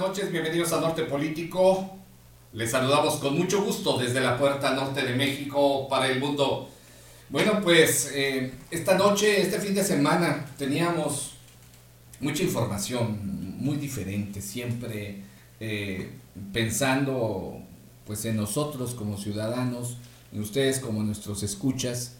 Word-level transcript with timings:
buenas 0.00 0.16
noches, 0.16 0.32
bienvenidos 0.32 0.72
a 0.72 0.80
Norte 0.80 1.02
Político. 1.02 1.90
Les 2.54 2.70
saludamos 2.70 3.16
con 3.16 3.36
mucho 3.36 3.62
gusto 3.62 3.98
desde 3.98 4.22
la 4.22 4.38
puerta 4.38 4.74
norte 4.74 5.02
de 5.02 5.14
México 5.14 5.86
para 5.90 6.08
el 6.08 6.18
mundo. 6.18 6.70
Bueno, 7.28 7.60
pues 7.62 8.10
eh, 8.14 8.50
esta 8.70 8.96
noche, 8.96 9.42
este 9.42 9.60
fin 9.60 9.74
de 9.74 9.84
semana, 9.84 10.46
teníamos 10.56 11.32
mucha 12.18 12.42
información, 12.42 13.58
muy 13.58 13.76
diferente, 13.76 14.40
siempre 14.40 15.16
eh, 15.60 16.12
pensando 16.50 17.60
pues 18.06 18.24
en 18.24 18.36
nosotros 18.36 18.94
como 18.94 19.18
ciudadanos, 19.18 19.98
en 20.32 20.40
ustedes 20.40 20.80
como 20.80 21.02
nuestros 21.02 21.42
escuchas, 21.42 22.16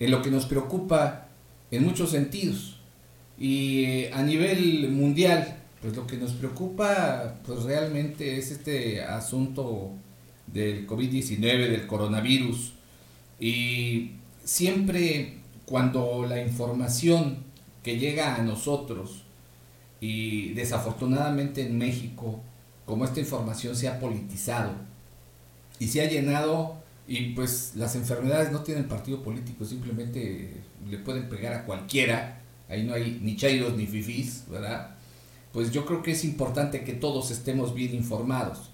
en 0.00 0.10
lo 0.10 0.20
que 0.20 0.32
nos 0.32 0.46
preocupa 0.46 1.28
en 1.70 1.84
muchos 1.84 2.10
sentidos. 2.10 2.80
Y 3.38 4.06
a 4.06 4.20
nivel 4.22 4.90
mundial, 4.90 5.59
pues 5.80 5.96
lo 5.96 6.06
que 6.06 6.16
nos 6.16 6.32
preocupa 6.32 7.36
pues 7.46 7.62
realmente 7.62 8.38
es 8.38 8.50
este 8.50 9.02
asunto 9.02 9.92
del 10.46 10.86
COVID-19, 10.86 11.70
del 11.70 11.86
coronavirus. 11.86 12.74
Y 13.38 14.12
siempre 14.44 15.38
cuando 15.64 16.26
la 16.28 16.42
información 16.42 17.38
que 17.82 17.98
llega 17.98 18.36
a 18.36 18.42
nosotros, 18.42 19.24
y 20.00 20.54
desafortunadamente 20.54 21.62
en 21.62 21.78
México, 21.78 22.42
como 22.86 23.04
esta 23.04 23.20
información 23.20 23.76
se 23.76 23.86
ha 23.86 24.00
politizado 24.00 24.72
y 25.78 25.88
se 25.88 26.02
ha 26.02 26.08
llenado, 26.08 26.80
y 27.06 27.30
pues 27.30 27.72
las 27.76 27.96
enfermedades 27.96 28.52
no 28.52 28.60
tienen 28.60 28.88
partido 28.88 29.22
político, 29.22 29.64
simplemente 29.64 30.54
le 30.88 30.98
pueden 30.98 31.28
pegar 31.28 31.52
a 31.52 31.64
cualquiera, 31.64 32.40
ahí 32.68 32.84
no 32.84 32.94
hay 32.94 33.18
ni 33.22 33.36
chairos 33.36 33.76
ni 33.76 33.86
fifís, 33.86 34.44
¿verdad? 34.48 34.96
Pues 35.52 35.72
yo 35.72 35.84
creo 35.84 36.02
que 36.02 36.12
es 36.12 36.24
importante 36.24 36.84
que 36.84 36.92
todos 36.92 37.30
estemos 37.30 37.74
bien 37.74 37.94
informados. 37.94 38.70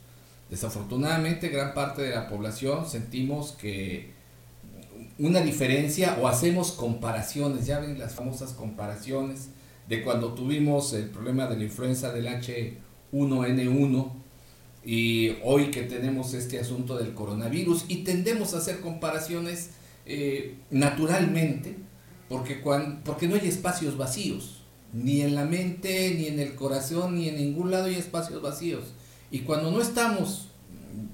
Desafortunadamente 0.50 1.48
gran 1.48 1.74
parte 1.74 2.02
de 2.02 2.14
la 2.14 2.28
población 2.28 2.88
sentimos 2.88 3.52
que 3.52 4.14
una 5.18 5.40
diferencia 5.40 6.18
o 6.20 6.28
hacemos 6.28 6.72
comparaciones, 6.72 7.66
ya 7.66 7.80
ven 7.80 7.98
las 7.98 8.14
famosas 8.14 8.52
comparaciones 8.52 9.48
de 9.88 10.02
cuando 10.02 10.34
tuvimos 10.34 10.92
el 10.92 11.08
problema 11.08 11.46
de 11.46 11.56
la 11.56 11.64
influenza 11.64 12.12
del 12.12 12.26
H1N1 12.26 14.12
y 14.84 15.36
hoy 15.42 15.70
que 15.70 15.82
tenemos 15.82 16.34
este 16.34 16.60
asunto 16.60 16.96
del 16.96 17.14
coronavirus 17.14 17.86
y 17.88 18.04
tendemos 18.04 18.54
a 18.54 18.58
hacer 18.58 18.80
comparaciones 18.80 19.70
eh, 20.04 20.56
naturalmente 20.70 21.76
porque, 22.28 22.60
cuando, 22.60 23.02
porque 23.04 23.26
no 23.26 23.36
hay 23.36 23.48
espacios 23.48 23.96
vacíos, 23.96 24.55
ni 24.92 25.22
en 25.22 25.34
la 25.34 25.44
mente, 25.44 26.14
ni 26.16 26.26
en 26.26 26.40
el 26.40 26.54
corazón, 26.54 27.16
ni 27.16 27.28
en 27.28 27.36
ningún 27.36 27.70
lado 27.70 27.86
hay 27.86 27.94
espacios 27.94 28.42
vacíos. 28.42 28.84
Y 29.30 29.40
cuando 29.40 29.70
no 29.70 29.80
estamos 29.80 30.48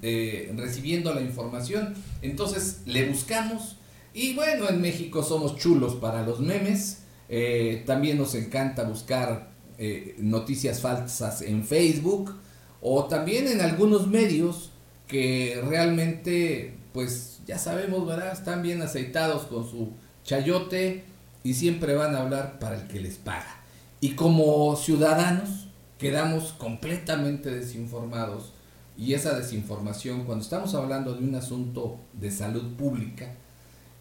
eh, 0.03 0.53
recibiendo 0.57 1.13
la 1.15 1.21
información, 1.21 1.95
entonces 2.23 2.83
le 2.87 3.09
buscamos 3.09 3.77
y 4.15 4.35
bueno, 4.35 4.69
en 4.69 4.81
México 4.81 5.23
somos 5.23 5.57
chulos 5.57 5.95
para 5.95 6.23
los 6.23 6.41
memes. 6.41 6.99
Eh, 7.29 7.83
también 7.87 8.19
nos 8.19 8.35
encanta 8.35 8.85
buscar 8.85 9.51
eh, 9.79 10.17
noticias 10.19 10.81
falsas 10.81 11.41
en 11.41 11.65
Facebook 11.65 12.35
o 12.83 13.05
también 13.05 13.49
en 13.49 13.61
algunos 13.63 14.07
medios 14.07 14.71
que 15.07 15.63
realmente, 15.67 16.75
pues 16.93 17.41
ya 17.47 17.59
sabemos, 17.59 18.07
¿verdad? 18.07 18.33
Están 18.33 18.63
bien 18.63 18.83
aceitados 18.83 19.45
con 19.45 19.69
su 19.69 19.93
chayote 20.25 21.05
y 21.43 21.55
siempre 21.55 21.95
van 21.95 22.15
a 22.15 22.21
hablar 22.21 22.59
para 22.59 22.77
el 22.77 22.89
que 22.89 23.01
les 23.01 23.17
paga. 23.17 23.62
Y 24.03 24.17
como 24.17 24.75
ciudadanos 24.75 25.69
quedamos 25.97 26.51
completamente 26.55 27.53
desinformados 27.53 28.53
y 28.99 29.15
esa 29.15 29.39
desinformación, 29.39 30.25
cuando 30.25 30.43
estamos 30.43 30.75
hablando 30.75 31.15
de 31.15 31.23
un 31.23 31.37
asunto 31.37 32.01
de 32.13 32.33
salud 32.33 32.75
pública, 32.75 33.37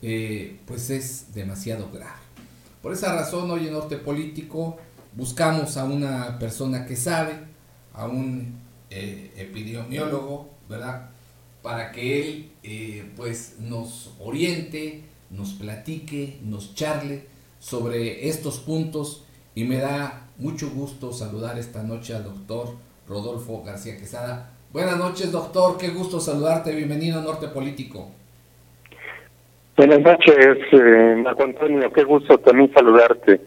eh, 0.02 0.60
pues 0.66 0.90
es 0.90 1.36
demasiado 1.36 1.92
grave. 1.92 2.20
Por 2.82 2.94
esa 2.94 3.14
razón 3.14 3.52
hoy 3.52 3.68
en 3.68 3.74
Norte 3.74 3.98
Político 3.98 4.78
buscamos 5.16 5.78
a 5.78 5.84
una 5.84 6.40
persona 6.40 6.88
que 6.88 6.96
sabe, 6.96 7.36
a 7.94 8.08
un 8.08 8.56
eh, 8.90 9.32
epidemiólogo, 9.38 10.50
¿verdad? 10.68 11.12
Para 11.62 11.92
que 11.92 12.22
él 12.22 12.52
eh, 12.64 13.08
pues 13.16 13.58
nos 13.60 14.16
oriente, 14.20 15.04
nos 15.30 15.54
platique, 15.54 16.40
nos 16.44 16.74
charle 16.74 17.28
sobre 17.60 18.30
estos 18.30 18.58
puntos 18.58 19.26
y 19.56 19.64
me 19.64 19.78
da 19.78 20.28
mucho 20.38 20.70
gusto 20.70 21.12
saludar 21.12 21.58
esta 21.58 21.84
noche 21.84 22.16
al 22.16 22.24
doctor 22.24 22.76
Rodolfo 23.08 23.64
García 23.64 23.98
Quesada. 23.98 24.52
Buenas 24.72 24.98
noches, 24.98 25.32
doctor, 25.32 25.78
qué 25.78 25.90
gusto 25.90 26.20
saludarte, 26.20 26.74
bienvenido 26.74 27.20
a 27.20 27.24
Norte 27.24 27.48
Político. 27.48 28.10
Buenas 29.76 30.00
noches, 30.00 30.58
eh, 30.72 31.24
Antonio, 31.40 31.92
qué 31.92 32.04
gusto 32.04 32.38
también 32.38 32.72
saludarte. 32.74 33.42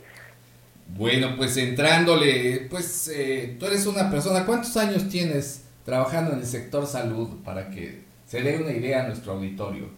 Bueno, 0.89 1.35
pues 1.37 1.57
entrándole, 1.57 2.67
pues 2.71 3.09
eh, 3.09 3.57
tú 3.59 3.67
eres 3.67 3.87
una 3.87 4.11
persona, 4.11 4.45
¿cuántos 4.45 4.77
años 4.77 5.09
tienes 5.09 5.67
trabajando 5.85 6.33
en 6.33 6.41
el 6.41 6.47
sector 6.47 6.87
salud 6.87 7.29
para 7.45 7.71
que 7.71 8.01
se 8.27 8.43
dé 8.43 8.59
una 8.59 8.73
idea 8.73 9.05
a 9.05 9.07
nuestro 9.07 9.33
auditorio? 9.33 9.89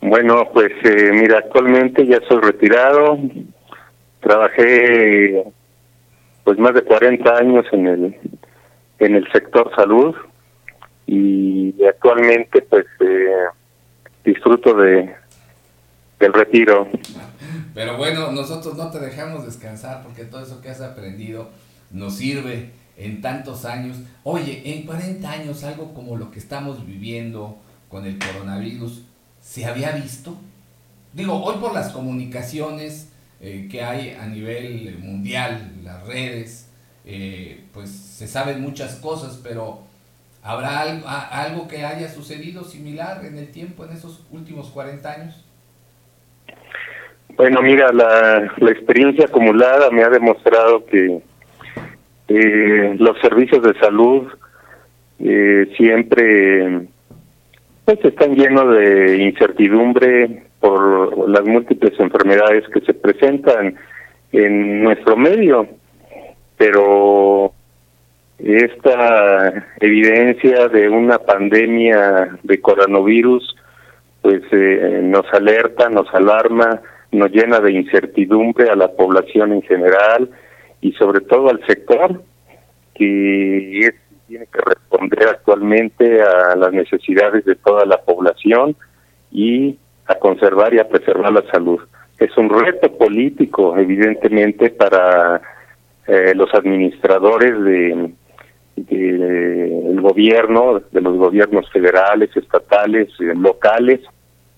Bueno, 0.00 0.48
pues 0.52 0.72
eh, 0.84 1.10
mira, 1.12 1.38
actualmente 1.38 2.06
ya 2.06 2.18
soy 2.28 2.40
retirado, 2.40 3.18
trabajé 4.22 5.44
pues 6.44 6.58
más 6.58 6.74
de 6.74 6.82
40 6.82 7.36
años 7.36 7.66
en 7.72 7.86
el 7.86 8.16
en 8.98 9.16
el 9.16 9.30
sector 9.32 9.70
salud 9.76 10.14
y 11.06 11.74
actualmente 11.84 12.62
pues 12.62 12.86
eh, 13.00 13.46
disfruto 14.24 14.74
de 14.74 15.14
del 16.18 16.32
retiro. 16.32 16.88
Pero 17.74 17.96
bueno, 17.96 18.30
nosotros 18.30 18.76
no 18.76 18.90
te 18.90 19.00
dejamos 19.00 19.44
descansar 19.44 20.02
porque 20.04 20.24
todo 20.24 20.42
eso 20.42 20.60
que 20.60 20.70
has 20.70 20.80
aprendido 20.80 21.50
nos 21.90 22.16
sirve 22.16 22.70
en 22.96 23.20
tantos 23.20 23.64
años. 23.64 23.96
Oye, 24.22 24.62
en 24.64 24.86
40 24.86 25.28
años 25.28 25.64
algo 25.64 25.92
como 25.94 26.16
lo 26.16 26.30
que 26.30 26.38
estamos 26.38 26.86
viviendo 26.86 27.56
con 27.88 28.06
el 28.06 28.18
coronavirus, 28.18 29.02
¿se 29.40 29.66
había 29.66 29.90
visto? 29.92 30.36
Digo, 31.12 31.42
hoy 31.42 31.56
por 31.58 31.74
las 31.74 31.92
comunicaciones 31.92 33.11
eh, 33.42 33.68
que 33.70 33.82
hay 33.82 34.16
a 34.18 34.26
nivel 34.26 34.98
mundial, 35.00 35.72
las 35.84 36.06
redes, 36.06 36.70
eh, 37.04 37.64
pues 37.72 37.90
se 37.90 38.26
saben 38.26 38.62
muchas 38.62 38.96
cosas, 38.96 39.40
pero 39.42 39.82
¿Habrá 40.44 40.80
algo, 40.80 41.68
que 41.68 41.84
haya 41.84 42.08
sucedido 42.08 42.64
similar 42.64 43.24
en 43.24 43.38
el 43.38 43.52
tiempo, 43.52 43.84
en 43.84 43.92
esos 43.92 44.26
últimos 44.32 44.70
40 44.70 45.12
años? 45.12 45.44
Bueno, 47.36 47.62
mira, 47.62 47.92
la, 47.92 48.52
la 48.56 48.70
experiencia 48.72 49.26
acumulada 49.26 49.88
me 49.92 50.02
ha 50.02 50.08
demostrado 50.08 50.84
que 50.86 51.22
eh, 52.26 52.96
los 52.98 53.20
servicios 53.20 53.62
de 53.62 53.74
salud 53.78 54.26
siempre 55.76 56.88
pues 57.84 58.04
están 58.04 58.34
llenos 58.34 58.74
de 58.74 59.22
incertidumbre 59.22 60.42
por 60.62 61.28
las 61.28 61.44
múltiples 61.44 61.98
enfermedades 61.98 62.68
que 62.68 62.80
se 62.82 62.94
presentan 62.94 63.74
en 64.30 64.84
nuestro 64.84 65.16
medio, 65.16 65.66
pero 66.56 67.52
esta 68.38 69.66
evidencia 69.80 70.68
de 70.68 70.88
una 70.88 71.18
pandemia 71.18 72.38
de 72.44 72.60
coronavirus 72.60 73.56
pues 74.20 74.40
eh, 74.52 75.00
nos 75.02 75.26
alerta, 75.34 75.88
nos 75.88 76.06
alarma, 76.14 76.80
nos 77.10 77.32
llena 77.32 77.58
de 77.58 77.72
incertidumbre 77.72 78.70
a 78.70 78.76
la 78.76 78.92
población 78.92 79.52
en 79.52 79.62
general 79.62 80.30
y 80.80 80.92
sobre 80.92 81.22
todo 81.22 81.50
al 81.50 81.66
sector 81.66 82.22
que 82.94 83.90
tiene 84.28 84.46
que 84.46 84.60
responder 84.64 85.28
actualmente 85.28 86.22
a 86.22 86.54
las 86.54 86.72
necesidades 86.72 87.44
de 87.46 87.56
toda 87.56 87.84
la 87.84 88.00
población 88.02 88.76
y 89.32 89.76
a 90.06 90.14
conservar 90.16 90.74
y 90.74 90.78
a 90.78 90.88
preservar 90.88 91.32
la 91.32 91.42
salud. 91.50 91.80
Es 92.18 92.36
un 92.36 92.50
reto 92.50 92.96
político, 92.96 93.76
evidentemente, 93.76 94.70
para 94.70 95.40
eh, 96.06 96.34
los 96.34 96.52
administradores 96.54 97.62
de 97.64 98.12
gobierno, 100.02 100.80
de 100.90 101.00
los 101.00 101.16
gobiernos 101.16 101.70
federales, 101.70 102.36
estatales, 102.36 103.08
eh, 103.20 103.32
locales, 103.34 104.00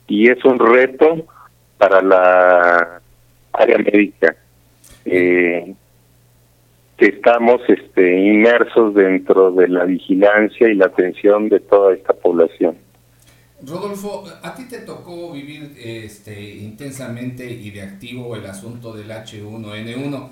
y 0.08 0.28
es 0.30 0.44
un 0.44 0.58
reto 0.58 1.26
para 1.78 2.02
la 2.02 3.00
área 3.52 3.78
médica. 3.78 4.34
Eh, 5.04 5.74
que 6.96 7.06
estamos 7.06 7.60
este, 7.68 8.18
inmersos 8.18 8.94
dentro 8.94 9.50
de 9.50 9.68
la 9.68 9.84
vigilancia 9.84 10.68
y 10.68 10.74
la 10.74 10.86
atención 10.86 11.48
de 11.48 11.60
toda 11.60 11.92
esta 11.94 12.12
población. 12.12 12.76
Rodolfo, 13.66 14.24
a 14.42 14.54
ti 14.54 14.64
te 14.64 14.78
tocó 14.78 15.32
vivir 15.32 15.76
este, 15.78 16.56
intensamente 16.56 17.50
y 17.50 17.70
de 17.70 17.82
activo 17.82 18.36
el 18.36 18.46
asunto 18.46 18.92
del 18.92 19.10
H1N1. 19.10 20.28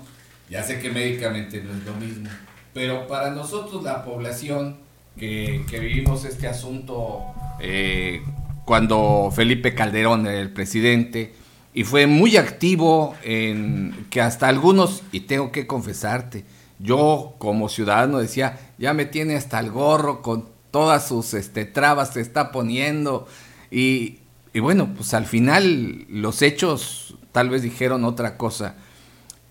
Ya 0.49 0.63
sé 0.63 0.79
que 0.79 0.89
médicamente 0.89 1.63
no 1.63 1.71
es 1.71 1.83
lo 1.85 1.93
mismo, 1.95 2.29
pero 2.73 3.07
para 3.07 3.31
nosotros 3.31 3.83
la 3.83 4.03
población 4.03 4.77
que, 5.17 5.63
vivimos 5.71 6.25
este 6.25 6.47
asunto 6.47 7.21
eh, 7.59 8.21
cuando 8.65 9.31
Felipe 9.33 9.73
Calderón 9.73 10.27
era 10.27 10.39
el 10.39 10.51
presidente 10.51 11.33
y 11.73 11.83
fue 11.83 12.07
muy 12.07 12.37
activo 12.37 13.15
en 13.23 14.07
que 14.09 14.21
hasta 14.21 14.47
algunos, 14.47 15.01
y 15.11 15.21
tengo 15.21 15.51
que 15.51 15.65
confesarte, 15.65 16.45
yo 16.79 17.35
como 17.39 17.69
ciudadano 17.69 18.19
decía, 18.19 18.59
ya 18.77 18.93
me 18.93 19.05
tiene 19.05 19.35
hasta 19.35 19.59
el 19.59 19.71
gorro 19.71 20.21
con 20.21 20.52
todas 20.73 21.07
sus 21.07 21.35
este, 21.35 21.65
trabas 21.65 22.13
se 22.13 22.21
está 22.21 22.51
poniendo 22.51 23.27
y, 23.69 24.17
y 24.53 24.59
bueno, 24.59 24.95
pues 24.95 25.13
al 25.13 25.27
final 25.27 26.07
los 26.09 26.41
hechos 26.41 27.15
tal 27.31 27.51
vez 27.51 27.61
dijeron 27.61 28.03
otra 28.05 28.37
cosa. 28.37 28.75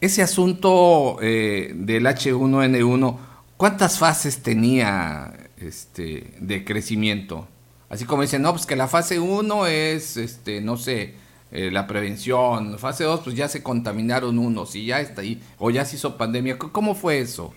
Ese 0.00 0.20
asunto 0.20 1.18
eh, 1.22 1.74
del 1.76 2.06
H1N1, 2.06 3.18
¿cuántas 3.56 4.00
fases 4.00 4.42
tenía 4.42 5.32
este, 5.58 6.34
de 6.40 6.64
crecimiento? 6.64 7.46
Así 7.88 8.04
como 8.04 8.22
dicen, 8.22 8.42
no, 8.42 8.50
pues 8.52 8.66
que 8.66 8.74
la 8.74 8.88
fase 8.88 9.20
1 9.20 9.66
es, 9.68 10.16
este, 10.16 10.60
no 10.60 10.76
sé, 10.76 11.14
eh, 11.52 11.70
la 11.70 11.86
prevención, 11.86 12.80
fase 12.80 13.04
2, 13.04 13.20
pues 13.20 13.36
ya 13.36 13.48
se 13.48 13.62
contaminaron 13.62 14.40
unos 14.40 14.74
y 14.74 14.86
ya 14.86 15.00
está 15.00 15.20
ahí, 15.20 15.40
o 15.60 15.70
ya 15.70 15.84
se 15.84 15.94
hizo 15.94 16.16
pandemia. 16.16 16.58
¿Cómo 16.58 16.96
fue 16.96 17.20
eso? 17.20 17.54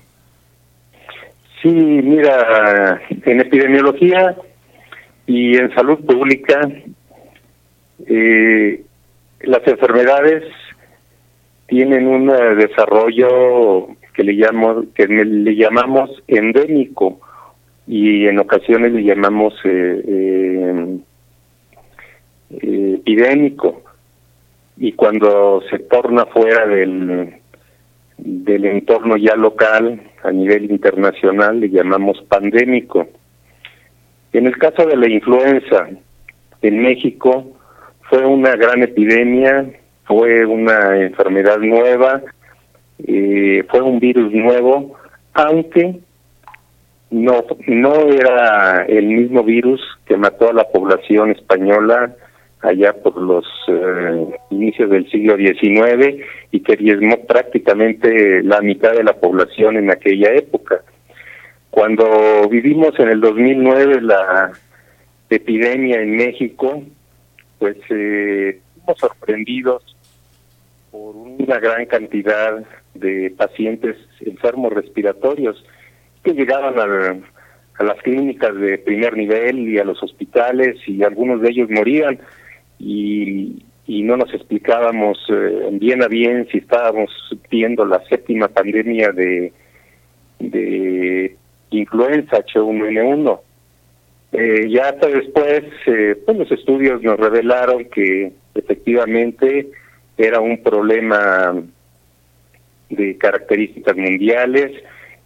Sí, 1.66 1.72
mira, 1.72 3.02
en 3.10 3.42
epidemiología 3.42 4.36
y 5.26 5.58
en 5.58 5.74
salud 5.74 5.98
pública, 6.06 6.62
eh, 8.06 8.84
las 9.40 9.68
enfermedades 9.68 10.44
tienen 11.66 12.06
un 12.06 12.28
desarrollo 12.28 13.88
que 14.14 14.24
le 14.24 14.36
llamamos 14.36 14.86
que 14.94 15.08
le 15.08 15.56
llamamos 15.56 16.12
endémico 16.28 17.20
y 17.88 18.28
en 18.28 18.38
ocasiones 18.38 18.92
le 18.92 19.04
llamamos 19.04 19.56
eh, 19.64 21.00
eh, 22.62 22.94
epidémico. 23.00 23.82
Y 24.78 24.92
cuando 24.92 25.64
se 25.72 25.80
torna 25.80 26.28
fuera 26.28 26.68
del 26.68 27.38
del 28.26 28.66
entorno 28.66 29.18
ya 29.18 29.36
local 29.36 30.02
a 30.24 30.32
nivel 30.32 30.72
internacional 30.72 31.60
le 31.60 31.70
llamamos 31.70 32.22
pandémico. 32.28 33.08
En 34.34 34.48
el 34.48 34.58
caso 34.58 34.86
de 34.86 34.98
la 34.98 35.08
influenza 35.08 35.88
en 36.62 36.82
México 36.82 37.56
fue 38.10 38.26
una 38.26 38.56
gran 38.56 38.82
epidemia, 38.82 39.70
fue 40.06 40.46
una 40.46 41.00
enfermedad 41.00 41.60
nueva, 41.60 42.22
eh, 43.08 43.64
fue 43.70 43.82
un 43.82 44.00
virus 44.00 44.34
nuevo, 44.34 44.96
aunque 45.34 46.00
no, 47.12 47.46
no 47.68 47.94
era 48.10 48.86
el 48.86 49.06
mismo 49.06 49.44
virus 49.44 49.82
que 50.06 50.18
mató 50.18 50.50
a 50.50 50.54
la 50.54 50.64
población 50.66 51.32
española 51.32 52.16
allá 52.66 52.94
por 52.94 53.22
los 53.22 53.46
eh, 53.68 54.26
inicios 54.50 54.90
del 54.90 55.10
siglo 55.10 55.38
XIX 55.38 56.24
y 56.52 56.60
que 56.62 56.76
diezmó 56.76 57.20
prácticamente 57.26 58.42
la 58.44 58.62
mitad 58.62 58.94
de 58.94 59.04
la 59.04 59.14
población 59.14 59.78
en 59.78 59.92
aquella 59.92 60.34
época. 60.34 60.82
Cuando 61.70 62.48
vivimos 62.50 62.98
en 63.00 63.10
el 63.10 63.22
2009 63.22 64.02
la 64.02 64.52
epidemia 65.30 66.02
en 66.02 66.16
México, 66.16 66.84
pues 67.60 67.78
eh, 67.90 68.60
fuimos 68.74 69.00
sorprendidos 69.00 69.96
por 70.92 71.16
una 71.16 71.60
gran 71.60 71.86
cantidad 71.86 72.64
de 72.94 73.34
pacientes 73.38 73.98
enfermos 74.22 74.74
respiratorios 74.74 75.64
que 76.24 76.34
llegaban 76.34 76.80
a, 76.80 77.18
a 77.78 77.84
las 77.84 78.02
clínicas 78.02 78.56
de 78.56 78.78
primer 78.78 79.18
nivel 79.18 79.60
y 79.68 79.78
a 79.78 79.84
los 79.84 80.02
hospitales 80.02 80.78
y 80.88 81.04
algunos 81.04 81.42
de 81.42 81.50
ellos 81.50 81.70
morían 81.70 82.20
y, 82.80 83.64
y 83.88 84.04
no 84.04 84.18
nos 84.18 84.34
explicábamos 84.34 85.18
eh, 85.30 85.70
bien 85.74 86.04
a 86.04 86.08
bien 86.08 86.48
si 86.52 86.60
estábamos 86.60 87.10
viendo 87.50 87.86
la 87.86 88.04
séptima 88.06 88.48
pandemia 88.48 89.12
de, 89.12 89.54
de 90.40 91.36
influenza 91.72 92.38
H1N1 92.38 93.40
eh, 94.38 94.70
ya 94.70 94.90
hasta 94.90 95.08
después, 95.08 95.64
eh, 95.86 96.22
pues 96.26 96.38
los 96.38 96.52
estudios 96.52 97.02
nos 97.02 97.18
revelaron 97.18 97.86
que 97.86 98.34
efectivamente 98.54 99.70
era 100.18 100.42
un 100.42 100.62
problema 100.62 101.56
de 102.90 103.18
características 103.18 103.96
mundiales 103.96 104.74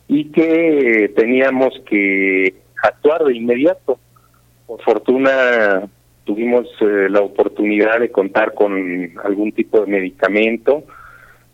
y 0.07 0.25
que 0.25 1.11
teníamos 1.15 1.73
que 1.89 2.53
actuar 2.83 3.23
de 3.23 3.35
inmediato. 3.35 3.99
Por 4.67 4.79
fortuna 4.83 5.89
tuvimos 6.29 6.67
eh, 6.79 7.09
la 7.09 7.21
oportunidad 7.21 7.99
de 8.01 8.11
contar 8.11 8.53
con 8.53 8.71
algún 9.23 9.51
tipo 9.51 9.81
de 9.81 9.87
medicamento 9.87 10.83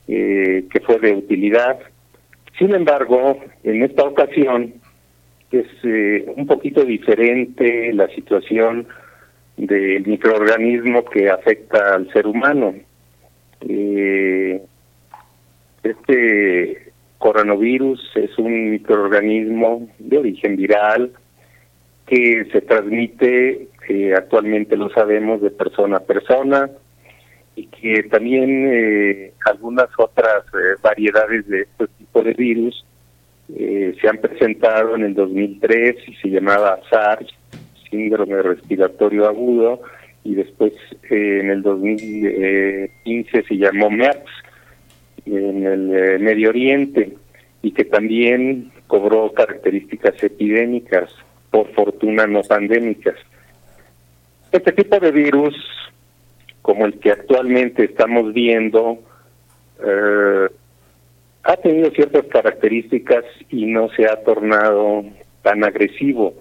que 0.05 0.81
fue 0.85 0.99
de 0.99 1.13
utilidad. 1.13 1.79
Sin 2.59 2.75
embargo, 2.75 3.39
en 3.63 3.83
esta 3.83 4.03
ocasión 4.03 4.73
es 5.49 5.67
eh, 5.83 6.25
un 6.35 6.45
poquito 6.45 6.83
diferente 6.83 7.93
la 7.93 8.09
situación 8.09 8.85
del 9.55 10.05
microorganismo 10.05 11.05
que 11.05 11.29
afecta 11.29 11.95
al 11.95 12.11
ser 12.11 12.27
humano. 12.27 12.75
Eh, 13.61 14.61
este 15.83 16.91
coronavirus 17.17 18.11
es 18.15 18.37
un 18.37 18.71
microorganismo 18.71 19.87
de 19.99 20.17
origen 20.17 20.57
viral 20.57 21.13
que 22.07 22.45
se 22.51 22.61
transmite, 22.61 23.69
eh, 23.89 24.13
actualmente 24.15 24.77
lo 24.77 24.89
sabemos, 24.89 25.41
de 25.41 25.51
persona 25.51 25.97
a 25.97 26.03
persona 26.03 26.69
y 27.55 27.67
que 27.67 28.03
también 28.03 29.31
algunas 29.45 29.87
otras 29.97 30.43
variedades 30.81 31.47
de 31.47 31.61
este 31.61 31.87
tipo 31.97 32.21
de 32.21 32.33
virus 32.33 32.85
eh, 33.53 33.95
se 34.01 34.07
han 34.07 34.17
presentado 34.17 34.95
en 34.95 35.03
el 35.03 35.13
2003 35.13 35.97
y 36.07 36.15
se 36.15 36.29
llamaba 36.29 36.79
SARS, 36.89 37.27
síndrome 37.89 38.41
respiratorio 38.41 39.27
agudo, 39.27 39.81
y 40.23 40.33
después 40.33 40.73
eh, 41.11 41.39
en 41.41 41.51
el 41.51 41.61
2015 41.61 43.43
se 43.43 43.57
llamó 43.57 43.91
MERS 43.91 44.23
en 45.27 45.65
el 45.65 45.95
eh, 45.95 46.19
Medio 46.19 46.49
Oriente 46.49 47.13
y 47.61 47.71
que 47.71 47.85
también 47.85 48.71
cobró 48.87 49.31
características 49.31 50.21
epidémicas, 50.23 51.11
por 51.51 51.71
fortuna 51.73 52.25
no 52.25 52.41
pandémicas. 52.41 53.15
Este 54.55 54.71
tipo 54.71 54.97
de 55.01 55.11
virus, 55.11 55.53
como 56.61 56.85
el 56.85 56.97
que 56.99 57.11
actualmente 57.11 57.83
estamos 57.83 58.33
viendo, 58.33 58.99
eh, 59.85 60.47
ha 61.43 61.57
tenido 61.57 61.91
ciertas 61.91 62.25
características 62.27 63.25
y 63.49 63.65
no 63.65 63.89
se 63.89 64.05
ha 64.05 64.23
tornado 64.23 65.03
tan 65.41 65.65
agresivo. 65.65 66.35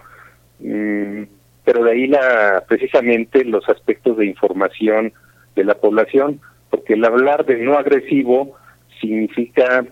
Mm, 0.60 1.24
pero 1.64 1.82
de 1.82 1.90
ahí 1.90 2.06
la, 2.06 2.62
precisamente 2.68 3.44
los 3.44 3.68
aspectos 3.68 4.16
de 4.16 4.26
información 4.26 5.12
de 5.56 5.64
la 5.64 5.74
población, 5.74 6.40
porque 6.70 6.92
el 6.92 7.04
hablar 7.04 7.44
de 7.44 7.56
no 7.56 7.76
agresivo 7.76 8.54
significa 9.00 9.84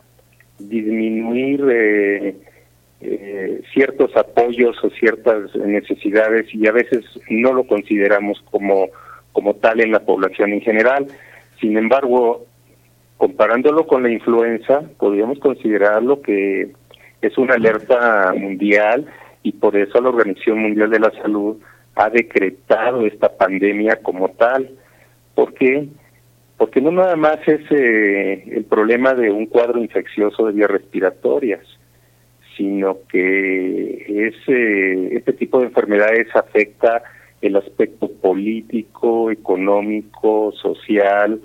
disminuir 0.60 1.60
eh, 1.68 2.36
eh, 3.02 3.62
ciertos 3.72 4.16
apoyos 4.16 4.76
o 4.82 4.90
ciertas 4.90 5.54
necesidades 5.56 6.46
y 6.54 6.66
a 6.66 6.72
veces 6.72 7.04
no 7.28 7.52
lo 7.52 7.64
consideramos 7.64 8.42
como, 8.50 8.88
como 9.32 9.54
tal 9.54 9.80
en 9.80 9.92
la 9.92 10.00
población 10.00 10.52
en 10.52 10.60
general. 10.60 11.06
Sin 11.60 11.76
embargo, 11.76 12.46
comparándolo 13.16 13.86
con 13.86 14.02
la 14.02 14.10
influenza, 14.10 14.82
podríamos 14.98 15.38
considerarlo 15.38 16.22
que 16.22 16.72
es 17.20 17.38
una 17.38 17.54
alerta 17.54 18.34
mundial 18.36 19.06
y 19.42 19.52
por 19.52 19.76
eso 19.76 20.00
la 20.00 20.08
Organización 20.08 20.58
Mundial 20.58 20.90
de 20.90 21.00
la 21.00 21.10
Salud 21.22 21.56
ha 21.94 22.10
decretado 22.10 23.06
esta 23.06 23.36
pandemia 23.36 23.96
como 23.96 24.28
tal. 24.30 24.70
¿Por 25.34 25.54
qué? 25.54 25.88
Porque 26.56 26.80
no 26.80 26.90
nada 26.92 27.16
más 27.16 27.38
es 27.46 27.60
eh, 27.70 28.44
el 28.56 28.64
problema 28.64 29.14
de 29.14 29.30
un 29.30 29.46
cuadro 29.46 29.80
infeccioso 29.80 30.46
de 30.46 30.52
vías 30.52 30.70
respiratorias, 30.70 31.60
sino 32.62 32.98
que 33.10 34.28
ese, 34.28 35.16
este 35.16 35.32
tipo 35.32 35.58
de 35.58 35.66
enfermedades 35.66 36.28
afecta 36.32 37.02
el 37.40 37.56
aspecto 37.56 38.08
político, 38.08 39.32
económico, 39.32 40.52
social, 40.52 41.40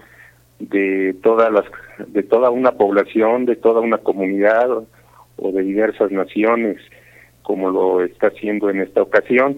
de 0.60 1.16
todas 1.24 1.52
las 1.52 1.66
de 2.08 2.22
toda 2.22 2.52
una 2.52 2.74
población, 2.74 3.46
de 3.46 3.56
toda 3.56 3.82
una 3.82 3.98
comunidad 3.98 4.70
o 5.38 5.52
de 5.52 5.64
diversas 5.64 6.12
naciones, 6.12 6.78
como 7.42 7.72
lo 7.72 8.04
está 8.04 8.28
haciendo 8.28 8.70
en 8.70 8.82
esta 8.82 9.02
ocasión. 9.02 9.58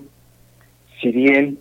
Si 1.02 1.12
bien 1.12 1.58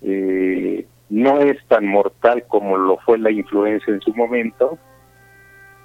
eh, 0.00 0.86
no 1.10 1.40
es 1.40 1.62
tan 1.66 1.84
mortal 1.86 2.44
como 2.48 2.78
lo 2.78 2.96
fue 3.04 3.18
la 3.18 3.30
influenza 3.30 3.90
en 3.90 4.00
su 4.00 4.14
momento, 4.14 4.78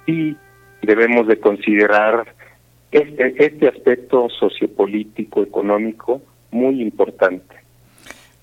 sí 0.06 0.34
debemos 0.80 1.26
de 1.26 1.38
considerar 1.38 2.35
este, 2.96 3.44
este 3.44 3.68
aspecto 3.68 4.28
sociopolítico, 4.40 5.42
económico, 5.42 6.22
muy 6.50 6.80
importante. 6.80 7.56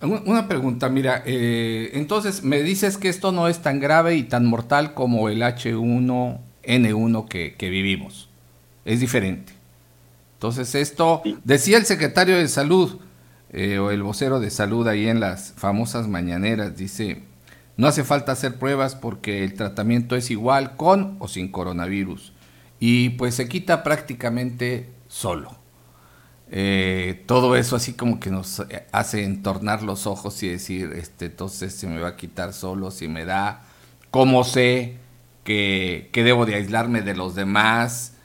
Una 0.02 0.48
pregunta, 0.48 0.90
mira, 0.90 1.24
eh, 1.26 1.90
entonces 1.94 2.44
me 2.44 2.62
dices 2.62 2.98
que 2.98 3.10
esto 3.10 3.32
no 3.32 3.48
es 3.48 3.62
tan 3.62 3.80
grave 3.80 4.16
y 4.16 4.24
tan 4.24 4.46
mortal 4.46 4.94
como 4.94 5.30
el 5.30 5.42
H1N1 5.42 7.28
que, 7.30 7.56
que 7.56 7.70
vivimos, 7.70 8.30
es 8.86 9.00
diferente. 9.00 9.54
Entonces 10.36 10.76
esto, 10.76 11.24
decía 11.44 11.78
el 11.78 11.86
secretario 11.86 12.38
de 12.38 12.48
salud 12.50 13.00
eh, 13.54 13.80
o 13.80 13.92
el 13.92 14.04
vocero 14.04 14.40
de 14.40 14.52
salud 14.52 14.88
ahí 14.88 15.08
en 15.08 15.22
las 15.22 15.54
famosas 15.54 16.08
mañaneras, 16.08 16.78
dice, 16.78 17.24
no 17.78 17.88
hace 17.88 18.04
falta 18.04 18.34
hacer 18.34 18.60
pruebas 18.60 18.94
porque 18.94 19.44
el 19.46 19.56
tratamiento 19.56 20.16
es 20.16 20.30
igual 20.30 20.76
con 20.76 21.16
o 21.20 21.28
sin 21.28 21.50
coronavirus 21.50 22.34
y 22.86 23.12
pues 23.12 23.36
se 23.36 23.48
quita 23.48 23.82
prácticamente 23.82 24.90
solo. 25.08 25.56
Eh, 26.52 27.24
todo 27.28 27.56
eso 27.56 27.78
así 27.78 27.94
como 27.94 28.20
que 28.20 28.30
nos 28.30 28.62
hace 28.92 29.24
entornar 29.24 29.84
los 29.84 30.06
ojos 30.06 30.44
y 30.44 30.50
decir, 30.50 30.92
este, 30.94 31.28
entonces 31.28 31.74
se 31.74 31.88
me 31.88 32.02
va 32.02 32.10
a 32.10 32.16
quitar 32.18 32.52
solo, 32.52 32.92
si 32.92 33.08
me 33.08 33.24
da, 33.24 33.64
cómo 34.12 34.44
sé 34.44 34.98
que, 35.46 36.10
debo 36.14 36.46
de 36.46 36.56
aislarme 36.56 37.02
de 37.02 37.16
los 37.16 37.36
demás, 37.36 38.16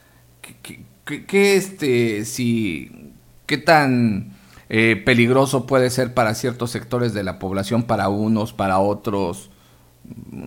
qué, 0.61 1.55
este, 1.55 2.25
si, 2.25 3.13
qué 3.45 3.59
tan 3.59 4.33
eh, 4.67 5.01
peligroso 5.05 5.67
puede 5.67 5.89
ser 5.89 6.13
para 6.13 6.35
ciertos 6.35 6.69
sectores 6.71 7.13
de 7.13 7.23
la 7.23 7.39
población, 7.39 7.83
para 7.83 8.09
unos, 8.09 8.51
para 8.51 8.79
otros, 8.79 9.51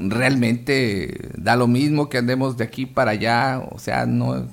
realmente 0.08 1.30
da 1.36 1.56
lo 1.56 1.66
mismo 1.66 2.08
que 2.08 2.18
andemos 2.18 2.56
de 2.56 2.64
aquí 2.64 2.86
para 2.86 3.12
allá, 3.12 3.62
o 3.70 3.78
sea, 3.78 4.06
no, 4.06 4.46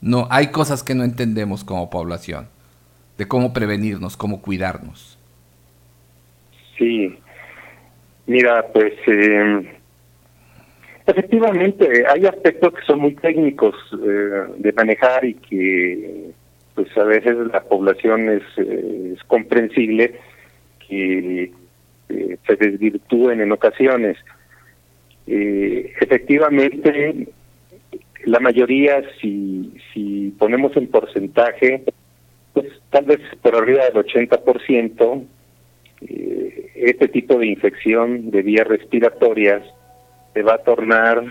no, 0.00 0.28
hay 0.30 0.48
cosas 0.48 0.82
que 0.82 0.94
no 0.94 1.04
entendemos 1.04 1.64
como 1.64 1.90
población 1.90 2.48
de 3.18 3.26
cómo 3.26 3.52
prevenirnos, 3.52 4.16
cómo 4.16 4.42
cuidarnos. 4.42 5.18
Sí, 6.76 7.18
mira, 8.26 8.66
pues 8.72 8.92
eh, 9.06 9.72
efectivamente 11.06 12.04
hay 12.08 12.26
aspectos 12.26 12.74
que 12.74 12.84
son 12.84 13.00
muy 13.00 13.14
técnicos 13.14 13.74
eh, 13.92 14.52
de 14.58 14.72
manejar 14.72 15.24
y 15.24 15.34
que 15.34 16.30
pues 16.74 16.94
a 16.98 17.04
veces 17.04 17.34
la 17.50 17.62
población 17.62 18.28
es, 18.28 18.42
eh, 18.58 19.14
es 19.16 19.24
comprensible 19.24 20.20
que 20.86 21.50
se 22.08 22.56
desvirtúen 22.56 23.40
en 23.40 23.50
ocasiones. 23.50 24.16
Efectivamente, 25.26 27.26
la 28.26 28.40
mayoría, 28.40 29.02
si, 29.20 29.72
si 29.92 30.34
ponemos 30.38 30.76
en 30.76 30.88
porcentaje, 30.88 31.84
pues 32.52 32.66
tal 32.90 33.04
vez 33.04 33.20
por 33.42 33.54
arriba 33.54 33.84
del 33.84 34.04
80%, 34.04 35.24
eh, 36.02 36.70
este 36.74 37.08
tipo 37.08 37.38
de 37.38 37.46
infección 37.46 38.30
de 38.30 38.42
vías 38.42 38.66
respiratorias 38.66 39.62
se 40.34 40.42
va 40.42 40.54
a 40.54 40.64
tornar 40.64 41.24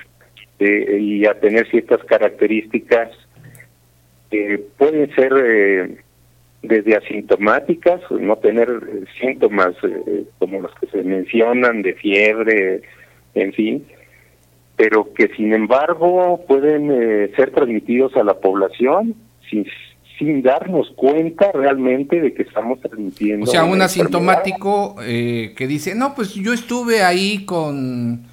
eh, 0.60 0.98
y 1.00 1.26
a 1.26 1.40
tener 1.40 1.70
ciertas 1.70 2.04
características 2.06 3.12
que 4.32 4.64
pueden 4.78 5.14
ser 5.16 5.34
eh, 5.38 5.98
desde 6.64 6.96
asintomáticas, 6.96 8.02
no 8.10 8.38
tener 8.38 8.70
síntomas 9.20 9.76
como 10.40 10.62
los 10.62 10.74
que 10.76 10.88
se 10.88 11.04
mencionan 11.04 11.84
de 11.84 11.94
fiebre, 11.94 12.82
en 13.36 13.54
fin, 13.54 13.86
pero 14.76 15.14
que 15.14 15.30
sin 15.36 15.54
embargo 15.54 16.44
pueden 16.48 16.90
ser 17.36 17.52
transmitidos 17.52 18.16
a 18.18 18.24
la 18.24 18.40
población 18.40 19.16
sin, 19.50 19.66
sin 20.18 20.42
darnos 20.42 20.92
cuenta 20.96 21.52
realmente 21.52 22.22
de 22.22 22.34
que 22.34 22.44
estamos 22.44 22.80
transmitiendo. 22.80 23.46
O 23.46 23.48
sea, 23.48 23.64
un 23.64 23.82
asintomático 23.82 24.96
eh, 25.02 25.54
que 25.56 25.68
dice, 25.68 25.96
no, 25.96 26.16
pues 26.16 26.34
yo 26.34 26.54
estuve 26.54 27.04
ahí 27.04 27.46
con, 27.46 28.26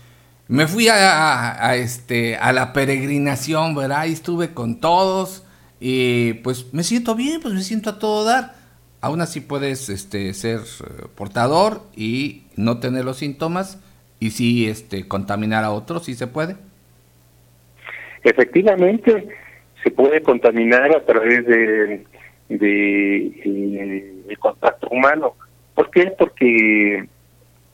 me 0.49 0.67
fui 0.67 0.89
a, 0.89 1.75
este, 1.77 2.37
a 2.37 2.53
la 2.53 2.73
peregrinación, 2.73 3.75
¿verdad? 3.75 4.07
Y 4.07 4.13
estuve 4.13 4.55
con 4.55 4.81
todos 4.81 5.45
y 5.81 6.35
pues 6.45 6.73
me 6.73 6.85
siento 6.85 7.15
bien, 7.15 7.41
pues 7.41 7.55
me 7.55 7.63
siento 7.63 7.91
a 7.91 7.99
todo 7.99 8.25
dar. 8.25 8.55
Aún 9.01 9.21
así 9.21 9.41
puedes 9.41 9.89
este, 9.89 10.33
ser 10.33 10.61
eh, 10.61 11.07
portador 11.17 11.83
y 11.97 12.43
no 12.55 12.79
tener 12.79 13.05
los 13.05 13.17
síntomas 13.17 13.79
y 14.23 14.31
sí 14.31 14.69
este, 14.69 15.09
contaminar 15.09 15.65
a 15.65 15.73
otros, 15.73 16.05
si 16.05 16.15
se 16.15 16.29
puede. 16.29 16.55
Efectivamente, 18.23 19.27
se 19.83 19.91
puede 19.91 20.23
contaminar 20.23 20.95
a 20.95 21.05
través 21.05 21.45
de, 21.45 22.05
de, 22.49 23.17
eh, 23.45 24.37
contacto 24.39 24.87
humano. 24.91 25.35
¿Por 25.75 25.91
qué? 25.91 26.13
Porque 26.17 27.05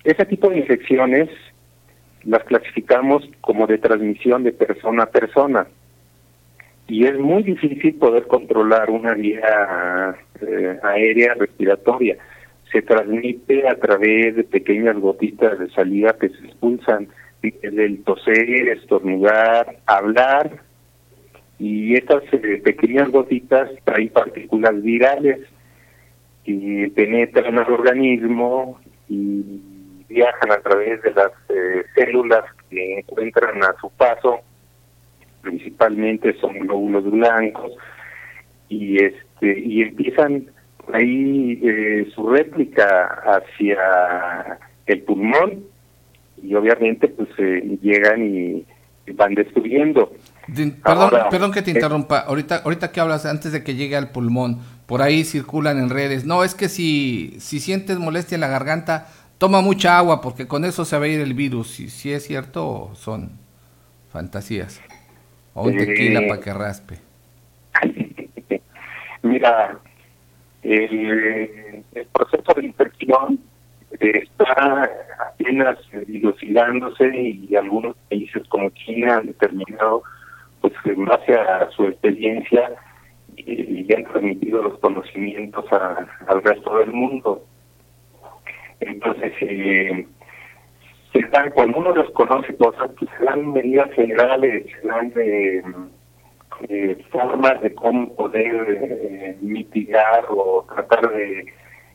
ese 0.05 0.25
tipo 0.25 0.49
de 0.49 0.61
infecciones 0.61 1.29
las 2.25 2.43
clasificamos 2.45 3.29
como 3.43 3.67
de 3.67 3.77
transmisión 3.77 4.43
de 4.43 4.53
persona 4.53 5.03
a 5.03 5.11
persona 5.11 5.67
y 6.87 7.05
es 7.05 7.19
muy 7.19 7.43
difícil 7.43 7.95
poder 7.97 8.27
controlar 8.27 8.89
una 8.89 9.13
vía 9.13 10.17
eh, 10.41 10.79
aérea 10.83 11.35
respiratoria. 11.35 12.17
Se 12.73 12.83
transmite 12.83 13.67
a 13.69 13.77
través 13.77 14.37
de 14.37 14.45
pequeñas 14.45 14.97
gotitas 14.99 15.59
de 15.59 15.71
saliva 15.71 16.15
que 16.19 16.29
se 16.29 16.47
expulsan 16.47 17.09
del 17.43 18.03
toser, 18.05 18.69
estornudar, 18.69 19.79
hablar 19.87 20.61
y 21.59 21.97
estas 21.97 22.23
eh, 22.33 22.61
pequeñas 22.63 23.11
gotitas 23.11 23.71
traen 23.85 24.09
partículas 24.11 24.81
virales 24.83 25.41
que 26.45 26.93
penetran 26.95 27.59
al 27.59 27.73
organismo 27.73 28.81
y 29.09 29.61
viajan 30.09 30.53
a 30.53 30.61
través 30.61 31.03
de 31.03 31.13
las 31.13 31.33
eh, 31.49 31.85
células 31.95 32.45
que 32.71 32.99
encuentran 32.99 33.63
a 33.63 33.75
su 33.81 33.91
paso, 33.91 34.41
principalmente 35.43 36.35
son 36.41 36.59
glóbulos 36.61 37.11
blancos, 37.11 37.73
y 38.69 39.03
este 39.03 39.59
y 39.59 39.83
empiezan 39.83 40.47
ahí 40.95 41.61
eh, 41.63 42.09
su 42.15 42.29
réplica 42.29 43.23
hacia 43.25 44.59
el 44.87 45.03
pulmón 45.03 45.65
y 46.43 46.55
obviamente 46.55 47.09
pues 47.09 47.29
llegan 47.81 48.25
y 48.27 48.67
van 49.15 49.35
destruyendo 49.35 50.13
Perdón, 50.55 51.11
perdón 51.31 51.53
que 51.53 51.63
te 51.63 51.71
interrumpa. 51.71 52.21
Ahorita, 52.21 52.63
ahorita 52.65 52.91
que 52.91 53.01
hablas 53.01 53.27
antes 53.27 53.53
de 53.53 53.63
que 53.63 53.75
llegue 53.75 53.97
al 53.97 54.11
pulmón, 54.11 54.61
por 54.87 55.03
ahí 55.03 55.25
circulan 55.25 55.79
en 55.79 55.91
redes. 55.91 56.25
No, 56.25 56.43
es 56.43 56.55
que 56.55 56.69
si, 56.69 57.37
si 57.39 57.61
sientes 57.61 57.99
molestia 57.99 58.37
en 58.37 58.41
la 58.41 58.49
garganta, 58.49 59.09
toma 59.37 59.61
mucha 59.61 59.99
agua 59.99 60.23
porque 60.23 60.47
con 60.47 60.65
eso 60.65 60.85
se 60.85 60.99
va 60.99 61.05
a 61.05 61.09
ir 61.09 61.21
el 61.21 61.35
virus. 61.35 61.71
Si, 61.71 61.91
si 61.91 62.13
es 62.13 62.25
cierto, 62.25 62.91
son 62.95 63.33
fantasías. 64.11 64.81
O 65.53 65.65
un 65.65 65.77
tequila 65.77 66.23
para 66.27 66.41
que 66.41 66.53
raspe. 66.55 66.99
Mira, 69.23 69.79
el, 70.63 71.85
proceso 72.13 72.53
de 72.55 72.67
infección 72.67 73.39
está 74.01 74.91
apenas 75.31 75.79
dilucidándose 76.07 77.11
y 77.17 77.55
algunos 77.57 77.97
países 78.09 78.47
como 78.49 78.71
China 78.71 79.19
han 79.19 79.27
determinado 79.27 80.03
pues 80.61 80.73
en 80.85 81.05
base 81.05 81.35
a 81.35 81.71
su 81.71 81.85
experiencia 81.85 82.73
y, 83.37 83.93
han 83.95 84.05
transmitido 84.05 84.63
los 84.63 84.79
conocimientos 84.81 85.65
al 85.73 86.43
resto 86.43 86.79
del 86.79 86.93
mundo. 86.93 87.45
Entonces, 88.81 89.33
eh, 89.41 90.07
se 91.13 91.21
dan, 91.29 91.51
cuando 91.51 91.79
uno 91.79 91.95
los 91.95 92.11
conoce 92.11 92.55
cosas, 92.57 92.91
pues 92.99 93.11
se 93.17 93.25
dan 93.25 93.53
medidas 93.53 93.91
generales, 93.93 94.67
se 94.81 94.87
dan 94.87 95.11
de, 95.11 95.63
formas 97.11 97.61
de 97.63 97.75
cómo 97.75 98.15
poder 98.15 98.67
eh, 98.69 99.37
mitigar 99.41 100.25
o 100.29 100.67
tratar 100.75 101.13
de 101.13 101.47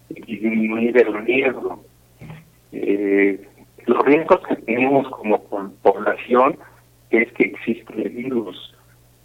disminuir 0.10 0.98
el 0.98 1.26
riesgo. 1.26 1.84
Eh, 2.72 3.40
los 3.86 4.06
riesgos 4.06 4.40
que 4.48 4.56
tenemos 4.58 5.08
como 5.10 5.42
población 5.82 6.58
es 7.10 7.32
que 7.34 7.44
existe 7.46 7.94
el 8.02 8.10
virus, 8.10 8.76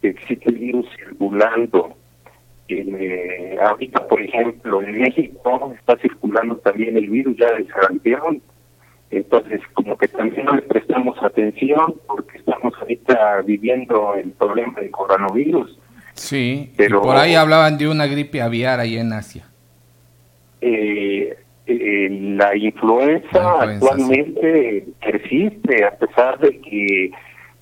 existe 0.03 0.51
el 0.51 0.57
virus 0.57 0.87
circulando. 0.97 1.95
Eh, 2.69 3.57
ahorita, 3.63 4.07
por 4.09 4.21
ejemplo, 4.21 4.83
en 4.83 5.01
México 5.01 5.75
está 5.79 5.97
circulando 5.99 6.57
también 6.57 6.97
el 6.97 7.09
virus 7.09 7.37
ya 7.37 7.53
del 7.53 7.67
sarampión. 7.69 8.43
Entonces, 9.11 9.61
como 9.73 9.97
que 9.97 10.09
también 10.09 10.45
no 10.45 10.55
le 10.55 10.63
prestamos 10.63 11.17
atención 11.23 11.95
porque 12.07 12.39
estamos 12.39 12.75
ahorita 12.79 13.43
viviendo 13.47 14.15
el 14.15 14.31
problema 14.33 14.81
del 14.81 14.91
coronavirus. 14.91 15.79
Sí, 16.15 16.73
pero 16.77 17.01
por 17.01 17.17
ahí 17.17 17.35
hablaban 17.35 17.79
de 17.79 17.89
una 17.89 18.07
gripe 18.07 18.43
aviar 18.43 18.81
ahí 18.81 18.99
en 18.99 19.13
Asia. 19.13 19.45
Eh, 20.61 21.37
eh, 21.67 22.09
la 22.11 22.57
influenza, 22.57 23.63
actualmente 23.63 24.87
persiste, 25.01 25.85
a 25.85 25.91
pesar 25.93 26.39
de 26.39 26.61
que 26.61 27.11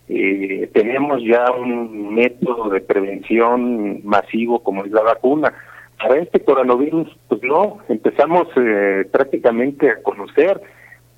eh, 0.09 0.71
tenemos 0.73 1.21
ya 1.25 1.51
un 1.51 2.15
método 2.15 2.71
de 2.71 2.81
prevención 2.81 4.01
masivo 4.05 4.63
como 4.63 4.85
es 4.85 4.93
la 4.93 5.03
vacuna. 5.03 5.53
Para 5.99 6.21
este 6.21 6.41
coronavirus, 6.41 7.09
pues 7.29 7.43
no, 7.43 7.79
empezamos 7.89 8.47
eh, 8.57 9.09
prácticamente 9.11 9.91
a 9.91 10.03
conocer 10.03 10.61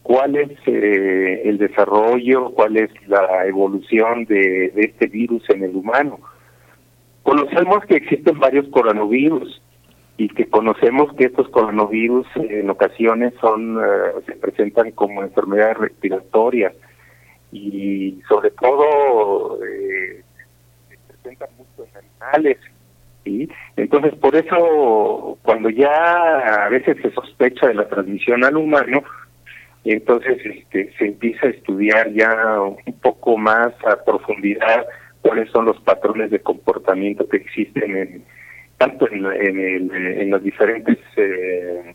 cuál 0.08 0.36
es 0.36 0.58
eh, 0.64 1.42
el 1.44 1.58
desarrollo, 1.58 2.52
cuál 2.52 2.78
es 2.78 2.90
la 3.08 3.44
evolución 3.44 4.24
de, 4.24 4.72
este 4.74 5.06
virus 5.06 5.42
en 5.50 5.64
el 5.64 5.76
humano. 5.76 6.18
Conocemos 7.22 7.84
que 7.84 7.96
existen 7.96 8.38
varios 8.38 8.66
coronavirus 8.68 9.60
y 10.16 10.30
que 10.30 10.46
conocemos 10.46 11.12
que 11.12 11.26
estos 11.26 11.50
coronavirus 11.50 12.26
en 12.36 12.70
ocasiones 12.70 13.34
son 13.38 13.78
se 14.24 14.32
presentan 14.36 14.92
como 14.92 15.22
enfermedades 15.22 15.76
respiratorias 15.76 16.72
y 17.52 18.18
sobre 18.30 18.50
todo 18.52 19.62
eh, 19.62 20.22
se 20.88 20.96
presentan 21.06 21.50
mucho 21.58 21.86
en 21.86 21.98
animales. 21.98 22.56
¿sí? 23.24 23.46
Entonces, 23.76 24.14
por 24.14 24.34
eso, 24.34 25.36
cuando 25.42 25.68
ya 25.68 26.64
a 26.64 26.70
veces 26.70 26.96
se 27.02 27.10
sospecha 27.10 27.66
de 27.66 27.74
la 27.74 27.86
transmisión 27.86 28.42
al 28.42 28.56
humano, 28.56 29.04
entonces 29.92 30.38
este, 30.44 30.92
se 30.98 31.06
empieza 31.06 31.46
a 31.46 31.50
estudiar 31.50 32.12
ya 32.12 32.60
un 32.60 33.00
poco 33.00 33.36
más 33.36 33.72
a 33.86 34.04
profundidad 34.04 34.86
cuáles 35.22 35.50
son 35.50 35.66
los 35.66 35.80
patrones 35.80 36.30
de 36.30 36.40
comportamiento 36.40 37.28
que 37.28 37.38
existen 37.38 37.96
en 37.96 38.24
tanto 38.76 39.10
en, 39.10 39.26
en, 39.26 39.94
en 39.94 40.30
los 40.30 40.42
diferentes 40.42 40.98
eh, 41.16 41.94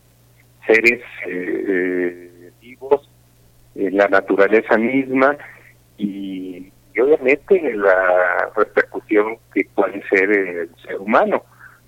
seres 0.66 1.00
eh, 1.26 1.64
eh 1.68 2.30
vivos 2.60 3.08
en 3.74 3.96
la 3.96 4.08
naturaleza 4.08 4.76
misma 4.78 5.36
y, 5.98 6.70
obviamente 7.00 7.60
la 7.74 8.50
repercusión 8.56 9.36
que 9.52 9.66
puede 9.74 10.00
ser 10.08 10.30
el 10.30 10.70
ser 10.86 10.98
humano, 10.98 11.42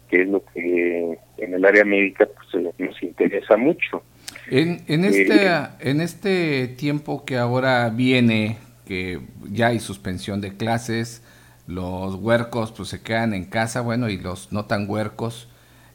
que 0.08 0.22
es 0.22 0.28
lo 0.28 0.42
que 0.52 1.18
en 1.38 1.54
el 1.54 1.64
área 1.64 1.84
médica 1.84 2.26
pues, 2.26 2.64
nos 2.78 3.02
interesa 3.02 3.56
mucho. 3.56 4.02
En, 4.48 4.84
en, 4.86 5.04
este, 5.04 5.46
eh, 5.46 5.68
en 5.80 6.00
este 6.00 6.68
tiempo 6.68 7.24
que 7.24 7.38
ahora 7.38 7.88
viene, 7.90 8.58
que 8.86 9.20
ya 9.50 9.68
hay 9.68 9.80
suspensión 9.80 10.40
de 10.40 10.56
clases, 10.56 11.22
los 11.66 12.14
huercos 12.14 12.72
pues 12.72 12.88
se 12.88 13.02
quedan 13.02 13.34
en 13.34 13.44
casa, 13.44 13.80
bueno, 13.80 14.08
y 14.08 14.18
los 14.18 14.52
no 14.52 14.66
tan 14.66 14.88
huercos, 14.88 15.48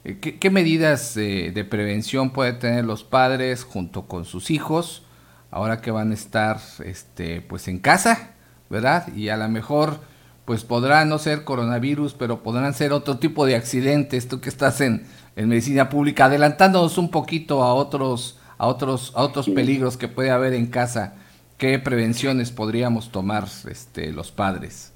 eh, 0.03 0.17
¿qué, 0.19 0.37
qué 0.37 0.49
medidas 0.49 1.15
de 1.15 1.67
prevención 1.69 2.31
pueden 2.31 2.59
tener 2.59 2.85
los 2.85 3.03
padres 3.03 3.63
junto 3.63 4.07
con 4.07 4.25
sus 4.25 4.51
hijos 4.51 5.03
ahora 5.51 5.81
que 5.81 5.91
van 5.91 6.11
a 6.11 6.13
estar 6.13 6.59
este 6.83 7.41
pues 7.41 7.67
en 7.67 7.79
casa, 7.79 8.31
¿verdad? 8.69 9.13
Y 9.13 9.29
a 9.29 9.37
lo 9.37 9.47
mejor 9.49 9.99
pues 10.45 10.63
podrá 10.63 11.05
no 11.05 11.19
ser 11.19 11.43
coronavirus, 11.43 12.13
pero 12.13 12.41
podrán 12.41 12.73
ser 12.73 12.93
otro 12.93 13.19
tipo 13.19 13.45
de 13.45 13.55
accidentes, 13.55 14.27
tú 14.27 14.41
que 14.41 14.49
estás 14.49 14.81
en, 14.81 15.05
en 15.35 15.49
medicina 15.49 15.89
pública, 15.89 16.25
adelantándonos 16.25 16.97
un 16.97 17.11
poquito 17.11 17.63
a 17.63 17.73
otros 17.73 18.39
a 18.61 18.67
otros 18.67 19.11
a 19.15 19.23
otros 19.23 19.49
peligros 19.49 19.97
que 19.97 20.07
puede 20.07 20.29
haber 20.29 20.53
en 20.53 20.67
casa, 20.67 21.15
¿qué 21.57 21.79
prevenciones 21.79 22.51
podríamos 22.51 23.11
tomar 23.11 23.45
este 23.69 24.11
los 24.11 24.31
padres? 24.31 24.93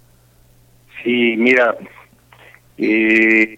Sí, 1.04 1.36
mira, 1.36 1.75
eh, 2.78 3.58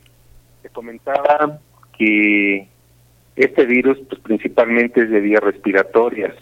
te 0.62 0.70
comentaba 0.70 1.60
que 1.98 2.70
este 3.36 3.66
virus 3.66 3.98
pues, 4.10 4.22
principalmente 4.22 5.02
es 5.02 5.10
de 5.10 5.20
vías 5.20 5.44
respiratorias 5.44 6.36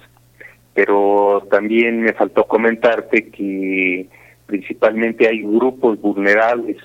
pero 0.75 1.47
también 1.49 2.01
me 2.01 2.11
faltó 2.11 2.43
comentarte 2.43 3.29
que 3.29 4.07
principalmente 4.45 5.25
hay 5.25 5.41
grupos 5.41 5.99
vulnerables 6.01 6.77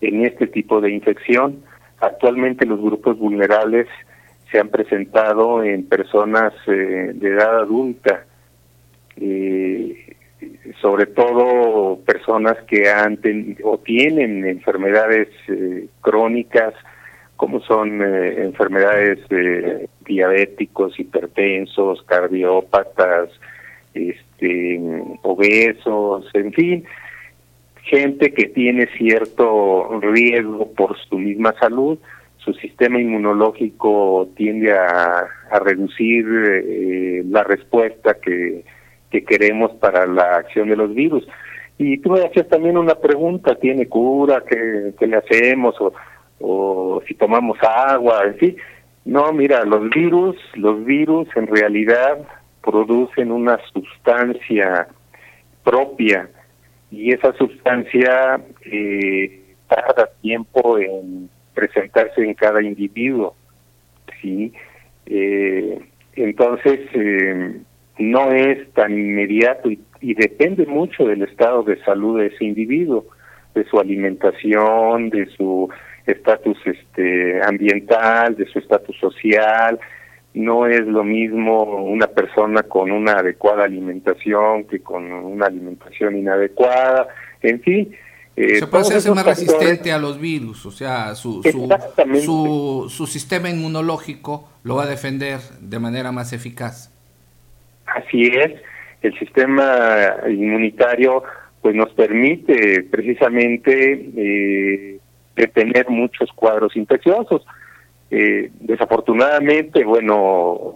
en 0.00 0.26
este 0.26 0.48
tipo 0.48 0.80
de 0.80 0.90
infección. 0.90 1.62
Actualmente 2.00 2.66
los 2.66 2.80
grupos 2.80 3.16
vulnerables 3.16 3.86
se 4.50 4.58
han 4.58 4.68
presentado 4.68 5.62
en 5.62 5.88
personas 5.88 6.52
eh, 6.66 7.12
de 7.14 7.28
edad 7.28 7.60
adulta, 7.60 8.24
eh, 9.16 10.16
sobre 10.80 11.06
todo 11.06 11.98
personas 12.04 12.56
que 12.68 12.88
han 12.88 13.18
o 13.64 13.78
tienen 13.78 14.46
enfermedades 14.46 15.28
eh, 15.48 15.88
crónicas, 16.00 16.74
como 17.36 17.60
son 17.60 18.00
enfermedades 18.00 19.18
diabéticos, 20.06 20.98
hipertensos, 20.98 22.02
cardiópatas, 22.04 23.28
este, 23.92 24.80
obesos, 25.22 26.30
en 26.32 26.52
fin, 26.54 26.84
gente 27.82 28.32
que 28.32 28.46
tiene 28.46 28.86
cierto 28.96 30.00
riesgo 30.00 30.72
por 30.72 30.96
su 30.98 31.18
misma 31.18 31.54
salud, 31.60 31.98
su 32.46 32.54
sistema 32.54 33.00
inmunológico 33.00 34.28
tiende 34.36 34.72
a, 34.72 35.26
reducir 35.64 36.24
eh, 36.28 37.22
la 37.28 37.42
respuesta 37.42 38.14
que, 38.14 38.64
que 39.10 39.24
queremos 39.24 39.72
para 39.72 40.06
la 40.06 40.36
acción 40.36 40.68
de 40.68 40.76
los 40.76 40.94
virus. 40.94 41.26
Y 41.76 41.98
tú 41.98 42.10
me 42.10 42.24
hacías 42.24 42.48
también 42.48 42.78
una 42.78 42.94
pregunta, 42.94 43.56
¿tiene 43.56 43.88
cura? 43.88 44.44
¿Qué, 44.48 44.94
qué 44.98 45.06
le 45.08 45.16
hacemos? 45.16 45.74
O, 45.80 45.92
o 46.40 47.02
si 47.06 47.14
tomamos 47.14 47.58
agua, 47.62 48.22
en 48.24 48.36
fin. 48.36 48.56
No, 49.04 49.32
mira, 49.32 49.64
los 49.64 49.90
virus, 49.90 50.36
los 50.54 50.84
virus 50.84 51.28
en 51.36 51.48
realidad 51.48 52.18
producen 52.62 53.32
una 53.32 53.58
sustancia 53.72 54.86
propia 55.64 56.28
y 56.92 57.12
esa 57.12 57.32
sustancia 57.34 58.40
eh, 58.64 59.42
tarda 59.68 60.10
tiempo 60.20 60.78
en 60.78 61.28
presentarse 61.56 62.22
en 62.22 62.34
cada 62.34 62.62
individuo, 62.62 63.34
sí. 64.20 64.52
Eh, 65.06 65.80
entonces 66.14 66.80
eh, 66.92 67.60
no 67.98 68.30
es 68.30 68.70
tan 68.74 68.92
inmediato 68.92 69.70
y, 69.70 69.80
y 70.00 70.14
depende 70.14 70.66
mucho 70.66 71.06
del 71.06 71.22
estado 71.22 71.62
de 71.62 71.82
salud 71.82 72.20
de 72.20 72.26
ese 72.26 72.44
individuo, 72.44 73.06
de 73.54 73.64
su 73.64 73.80
alimentación, 73.80 75.08
de 75.08 75.26
su 75.36 75.68
estatus 76.06 76.58
este 76.66 77.40
ambiental, 77.42 78.36
de 78.36 78.46
su 78.46 78.58
estatus 78.58 78.96
social. 78.98 79.80
No 80.34 80.66
es 80.66 80.86
lo 80.86 81.02
mismo 81.02 81.62
una 81.62 82.08
persona 82.08 82.62
con 82.62 82.92
una 82.92 83.12
adecuada 83.12 83.64
alimentación 83.64 84.64
que 84.64 84.80
con 84.80 85.10
una 85.10 85.46
alimentación 85.46 86.16
inadecuada. 86.16 87.08
En 87.40 87.60
fin, 87.62 87.96
eh, 88.36 88.58
se 88.58 88.66
puede 88.66 88.82
hacerse 88.82 89.10
más 89.12 89.24
resistente 89.24 89.92
a 89.92 89.98
los 89.98 90.20
virus, 90.20 90.66
o 90.66 90.70
sea, 90.70 91.14
su, 91.14 91.42
su, 91.42 92.86
su, 92.90 93.06
sistema 93.06 93.48
inmunológico 93.48 94.50
lo 94.62 94.76
va 94.76 94.82
a 94.82 94.86
defender 94.86 95.40
de 95.60 95.78
manera 95.78 96.12
más 96.12 96.34
eficaz. 96.34 96.92
Así 97.86 98.26
es, 98.26 98.52
el 99.00 99.18
sistema 99.18 100.16
inmunitario 100.28 101.22
pues 101.62 101.74
nos 101.74 101.90
permite 101.94 102.82
precisamente 102.82 104.10
eh, 104.16 105.00
tener 105.54 105.88
muchos 105.88 106.30
cuadros 106.32 106.76
infecciosos. 106.76 107.42
Eh, 108.10 108.50
desafortunadamente, 108.60 109.82
bueno, 109.82 110.74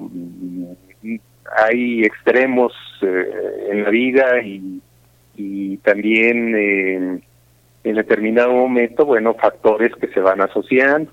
hay 1.59 2.05
extremos 2.05 2.73
en 3.03 3.85
la 3.85 3.91
vida 3.91 4.43
y, 4.43 4.81
y 5.37 5.77
también 5.79 6.55
eh, 6.57 7.21
en 7.85 7.97
determinado 7.97 8.53
momento, 8.53 9.07
bueno, 9.07 9.35
factores 9.35 9.95
que 9.97 10.09
se 10.09 10.21
van 10.21 10.41
asociando, 10.41 11.11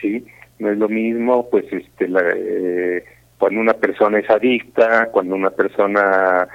¿sí? 0.00 0.26
No 0.58 0.70
es 0.70 0.78
lo 0.78 0.88
mismo, 0.88 1.48
pues, 1.50 1.64
este, 1.72 2.06
eh, 2.08 3.04
cuando 3.38 3.60
una 3.60 3.74
persona 3.74 4.18
es 4.18 4.28
adicta, 4.30 5.08
cuando 5.10 5.34
una 5.34 5.50
persona 5.50 6.46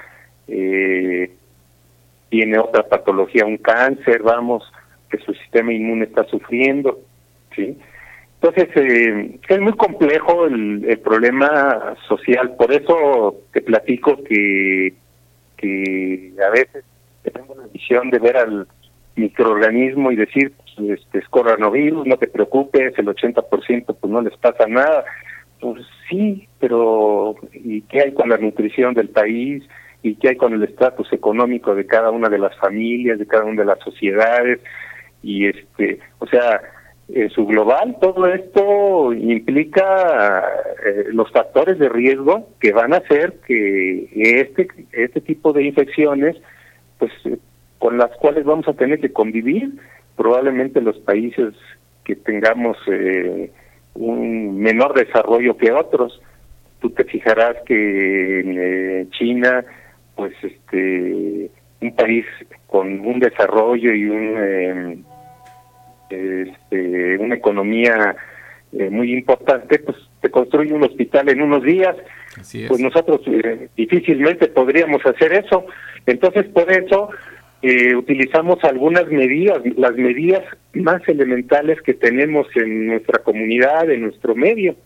eh, 0.46 1.30
tiene 2.28 2.58
otra 2.58 2.84
patología, 2.84 3.44
un 3.44 3.58
cáncer, 3.58 4.22
vamos, 4.22 4.64
que 5.10 5.18
su 5.18 5.34
sistema 5.34 5.72
inmune 5.72 6.04
está 6.04 6.24
sufriendo, 6.24 7.00
¿sí? 7.54 7.76
Entonces, 8.40 8.68
eh, 8.76 9.40
es 9.48 9.60
muy 9.60 9.72
complejo 9.72 10.46
el, 10.46 10.84
el, 10.88 10.98
problema 11.00 11.96
social, 12.06 12.54
por 12.54 12.72
eso 12.72 13.42
te 13.52 13.60
platico 13.62 14.22
que, 14.22 14.94
que 15.56 16.32
a 16.46 16.50
veces 16.50 16.84
tenemos 17.22 17.56
la 17.56 17.66
visión 17.66 18.10
de 18.10 18.18
ver 18.20 18.36
al 18.36 18.68
microorganismo 19.18 20.10
y 20.12 20.16
decir, 20.16 20.52
pues, 20.56 21.00
este 21.00 21.18
es 21.18 21.28
coronavirus, 21.28 22.06
no 22.06 22.16
te 22.16 22.28
preocupes, 22.28 22.98
el 22.98 23.06
80% 23.06 23.96
pues 24.00 24.12
no 24.12 24.22
les 24.22 24.36
pasa 24.38 24.66
nada. 24.66 25.04
Pues 25.60 25.84
sí, 26.08 26.48
pero 26.60 27.34
¿y 27.52 27.82
qué 27.82 28.02
hay 28.02 28.12
con 28.12 28.28
la 28.28 28.38
nutrición 28.38 28.94
del 28.94 29.08
país? 29.08 29.64
¿Y 30.02 30.14
qué 30.14 30.30
hay 30.30 30.36
con 30.36 30.52
el 30.52 30.62
estatus 30.62 31.12
económico 31.12 31.74
de 31.74 31.86
cada 31.86 32.10
una 32.10 32.28
de 32.28 32.38
las 32.38 32.56
familias, 32.58 33.18
de 33.18 33.26
cada 33.26 33.44
una 33.44 33.62
de 33.62 33.66
las 33.66 33.80
sociedades? 33.80 34.60
y 35.22 35.46
este, 35.46 35.98
o 36.18 36.26
sea, 36.26 36.60
en 37.08 37.30
su 37.30 37.46
global 37.46 37.96
todo 38.00 38.26
esto 38.26 39.12
implica 39.14 40.44
eh, 40.84 41.04
los 41.12 41.30
factores 41.32 41.78
de 41.78 41.88
riesgo 41.88 42.50
que 42.60 42.72
van 42.72 42.92
a 42.92 42.98
hacer 42.98 43.34
que 43.46 44.08
este 44.12 44.68
este 44.92 45.20
tipo 45.22 45.54
de 45.54 45.64
infecciones 45.64 46.36
pues 46.98 47.10
con 47.78 47.96
las 47.98 48.10
cuales 48.16 48.44
vamos 48.44 48.68
a 48.68 48.74
tener 48.74 49.00
que 49.00 49.12
convivir. 49.12 49.72
Probablemente 50.16 50.80
los 50.80 50.98
países 50.98 51.54
que 52.04 52.16
tengamos 52.16 52.76
eh, 52.90 53.50
un 53.94 54.58
menor 54.58 54.94
desarrollo 54.94 55.56
que 55.56 55.72
otros. 55.72 56.20
Tú 56.80 56.90
te 56.90 57.04
fijarás 57.04 57.56
que 57.66 58.40
en 58.40 58.56
eh, 58.58 59.06
China, 59.10 59.64
pues 60.16 60.32
este, 60.42 61.50
un 61.80 61.94
país 61.94 62.24
con 62.66 63.00
un 63.00 63.20
desarrollo 63.20 63.92
y 63.92 64.04
un, 64.06 64.34
eh, 64.38 64.98
este, 66.10 67.18
una 67.18 67.36
economía 67.36 68.16
muy 68.90 69.12
importante, 69.14 69.78
pues 69.78 69.96
te 70.20 70.30
construye 70.30 70.74
un 70.74 70.84
hospital 70.84 71.30
en 71.30 71.40
unos 71.40 71.62
días. 71.62 71.96
Pues 72.68 72.80
nosotros 72.80 73.22
difícilmente 73.76 74.48
podríamos 74.48 75.04
hacer 75.06 75.32
eso. 75.32 75.64
Entonces, 76.06 76.46
por 76.48 76.70
eso 76.70 77.10
eh, 77.60 77.96
utilizamos 77.96 78.62
algunas 78.62 79.08
medidas, 79.08 79.60
las 79.76 79.94
medidas 79.96 80.44
más 80.74 81.06
elementales 81.08 81.82
que 81.82 81.94
tenemos 81.94 82.46
en 82.54 82.86
nuestra 82.86 83.22
comunidad, 83.22 83.90
en 83.90 84.02
nuestro 84.02 84.36
medio, 84.36 84.76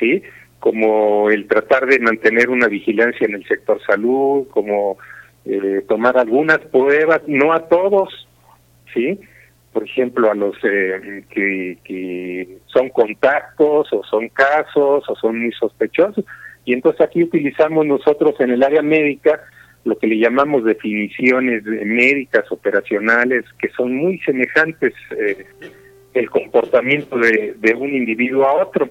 ¿sí? 0.00 0.22
Como 0.58 1.30
el 1.30 1.46
tratar 1.46 1.86
de 1.86 2.00
mantener 2.00 2.50
una 2.50 2.66
vigilancia 2.66 3.26
en 3.26 3.34
el 3.34 3.46
sector 3.46 3.80
salud, 3.86 4.48
como 4.48 4.98
eh, 5.44 5.84
tomar 5.86 6.18
algunas 6.18 6.58
pruebas, 6.58 7.22
no 7.28 7.52
a 7.52 7.68
todos, 7.68 8.26
¿sí? 8.92 9.20
Por 9.72 9.84
ejemplo, 9.84 10.28
a 10.28 10.34
los 10.34 10.56
eh, 10.64 11.22
que, 11.30 11.78
que 11.84 12.58
son 12.66 12.88
contactos 12.88 13.92
o 13.92 14.02
son 14.02 14.28
casos 14.30 15.04
o 15.08 15.14
son 15.14 15.38
muy 15.38 15.52
sospechosos. 15.52 16.24
Y 16.64 16.72
entonces 16.72 17.02
aquí 17.02 17.22
utilizamos 17.22 17.86
nosotros 17.86 18.34
en 18.40 18.50
el 18.50 18.64
área 18.64 18.82
médica 18.82 19.40
lo 19.86 19.96
que 19.96 20.08
le 20.08 20.18
llamamos 20.18 20.64
definiciones 20.64 21.64
médicas 21.64 22.50
operacionales 22.50 23.44
que 23.56 23.68
son 23.70 23.94
muy 23.94 24.18
semejantes 24.18 24.92
eh, 25.16 25.46
el 26.12 26.28
comportamiento 26.28 27.16
de, 27.16 27.54
de, 27.56 27.74
un 27.74 27.94
individuo 27.94 28.44
a 28.46 28.64
otro. 28.64 28.88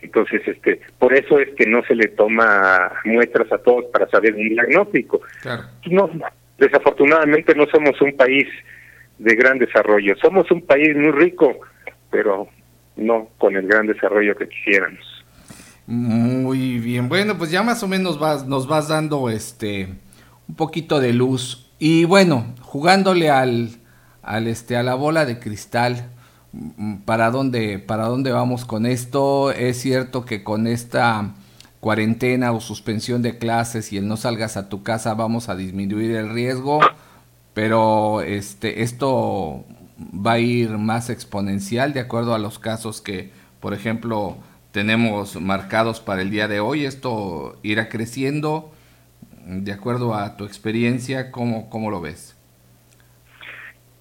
Entonces 0.00 0.40
este 0.46 0.80
por 0.98 1.12
eso 1.12 1.40
es 1.40 1.48
que 1.56 1.66
no 1.66 1.82
se 1.82 1.96
le 1.96 2.08
toma 2.08 2.92
muestras 3.04 3.50
a 3.50 3.58
todos 3.58 3.86
para 3.86 4.08
saber 4.08 4.34
un 4.34 4.48
diagnóstico. 4.50 5.20
No 5.90 6.08
desafortunadamente 6.58 7.54
no 7.56 7.66
somos 7.66 8.00
un 8.00 8.16
país 8.16 8.46
de 9.18 9.34
gran 9.34 9.58
desarrollo. 9.58 10.14
Somos 10.22 10.48
un 10.52 10.62
país 10.62 10.96
muy 10.96 11.10
rico 11.10 11.58
pero 12.08 12.46
no 12.94 13.30
con 13.38 13.56
el 13.56 13.66
gran 13.66 13.88
desarrollo 13.88 14.36
que 14.36 14.48
quisiéramos 14.48 15.11
muy 15.86 16.78
bien, 16.78 17.08
bueno, 17.08 17.36
pues 17.38 17.50
ya 17.50 17.62
más 17.62 17.82
o 17.82 17.88
menos 17.88 18.18
vas, 18.18 18.46
nos 18.46 18.66
vas 18.66 18.88
dando 18.88 19.28
este 19.30 19.98
un 20.48 20.54
poquito 20.54 21.00
de 21.00 21.12
luz. 21.12 21.70
Y 21.78 22.04
bueno, 22.04 22.54
jugándole 22.60 23.30
al, 23.30 23.70
al 24.22 24.46
este, 24.48 24.76
a 24.76 24.82
la 24.82 24.94
bola 24.94 25.24
de 25.24 25.38
cristal, 25.38 26.10
mm, 26.52 26.96
¿para 26.98 27.30
dónde, 27.30 27.78
¿para 27.78 28.06
dónde 28.06 28.32
vamos 28.32 28.64
con 28.64 28.86
esto? 28.86 29.50
Es 29.50 29.80
cierto 29.80 30.24
que 30.24 30.44
con 30.44 30.66
esta 30.66 31.34
cuarentena 31.80 32.52
o 32.52 32.60
suspensión 32.60 33.22
de 33.22 33.38
clases 33.38 33.92
y 33.92 33.96
el 33.96 34.06
no 34.06 34.16
salgas 34.16 34.56
a 34.56 34.68
tu 34.68 34.84
casa 34.84 35.14
vamos 35.14 35.48
a 35.48 35.56
disminuir 35.56 36.12
el 36.12 36.30
riesgo, 36.30 36.80
pero 37.54 38.20
este, 38.20 38.82
esto 38.82 39.64
va 40.14 40.32
a 40.32 40.38
ir 40.38 40.78
más 40.78 41.10
exponencial 41.10 41.92
de 41.92 42.00
acuerdo 42.00 42.34
a 42.34 42.38
los 42.38 42.58
casos 42.58 43.00
que, 43.00 43.32
por 43.58 43.74
ejemplo, 43.74 44.36
tenemos 44.72 45.40
marcados 45.40 46.00
para 46.00 46.22
el 46.22 46.30
día 46.30 46.48
de 46.48 46.60
hoy. 46.60 46.86
Esto 46.86 47.58
irá 47.62 47.88
creciendo 47.88 48.72
de 49.46 49.72
acuerdo 49.72 50.14
a 50.14 50.36
tu 50.36 50.44
experiencia. 50.44 51.30
¿Cómo, 51.30 51.70
cómo 51.70 51.90
lo 51.90 52.00
ves? 52.00 52.36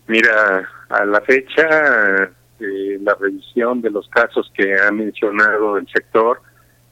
Mira, 0.08 0.68
a 0.90 1.06
la 1.06 1.22
fecha, 1.22 2.24
eh, 2.60 2.98
la 3.02 3.16
revisión 3.20 3.82
de 3.82 3.92
los 3.92 4.08
casos 4.10 4.52
que 4.56 4.76
ha 4.80 4.92
mencionado 4.92 5.78
el 5.78 5.88
sector, 5.88 6.42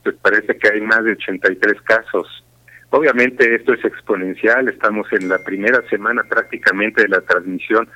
pues 0.04 0.16
parece 0.22 0.58
que 0.58 0.70
hay 0.74 0.82
más 0.82 1.04
de 1.04 1.14
83 1.14 1.82
casos. 1.82 2.46
Obviamente 2.92 3.56
esto 3.56 3.74
es 3.74 3.86
exponencial, 3.86 4.68
estamos 4.68 5.08
en 5.14 5.30
la 5.30 5.38
primera 5.40 5.82
semana 5.90 6.24
prácticamente 6.24 7.04
de 7.04 7.10
la 7.10 7.22
transmisión. 7.22 7.88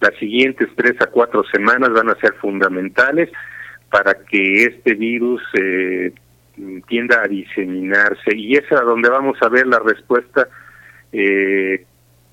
Las 0.00 0.14
siguientes 0.16 0.68
tres 0.76 0.94
a 1.00 1.06
cuatro 1.06 1.44
semanas 1.52 1.90
van 1.90 2.08
a 2.08 2.14
ser 2.16 2.34
fundamentales 2.34 3.30
para 3.90 4.14
que 4.14 4.64
este 4.64 4.94
virus 4.94 5.42
eh, 5.54 6.12
tienda 6.88 7.22
a 7.22 7.28
diseminarse. 7.28 8.36
Y 8.36 8.54
es 8.54 8.70
a 8.72 8.80
donde 8.80 9.08
vamos 9.08 9.36
a 9.40 9.48
ver 9.48 9.66
la 9.66 9.78
respuesta 9.78 10.48
eh, 11.12 11.84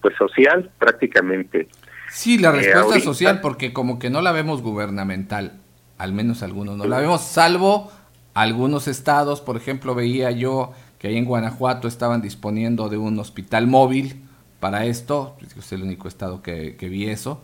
pues 0.02 0.16
social 0.18 0.72
prácticamente. 0.78 1.68
Sí, 2.10 2.38
la 2.38 2.50
eh, 2.50 2.62
respuesta 2.62 3.00
social 3.00 3.42
porque 3.42 3.74
como 3.74 4.00
que 4.00 4.10
no 4.10 4.22
la 4.22 4.32
vemos 4.32 4.62
gubernamental, 4.62 5.60
al 5.98 6.14
menos 6.14 6.44
algunos 6.44 6.78
no 6.78 6.86
la 6.86 7.00
vemos, 7.00 7.22
salvo 7.22 7.92
algunos 8.34 8.88
estados, 8.88 9.42
por 9.42 9.58
ejemplo 9.58 9.96
veía 9.96 10.32
yo 10.32 10.74
que 11.00 11.08
ahí 11.08 11.18
en 11.18 11.26
Guanajuato 11.26 11.88
estaban 11.88 12.22
disponiendo 12.22 12.90
de 12.90 12.98
un 12.98 13.18
hospital 13.20 13.68
móvil 13.68 14.22
para 14.60 14.86
esto, 14.86 15.38
es 15.58 15.72
el 15.72 15.84
único 15.84 16.08
estado 16.08 16.42
que, 16.42 16.76
que 16.76 16.90
vi 16.90 17.10
eso, 17.10 17.42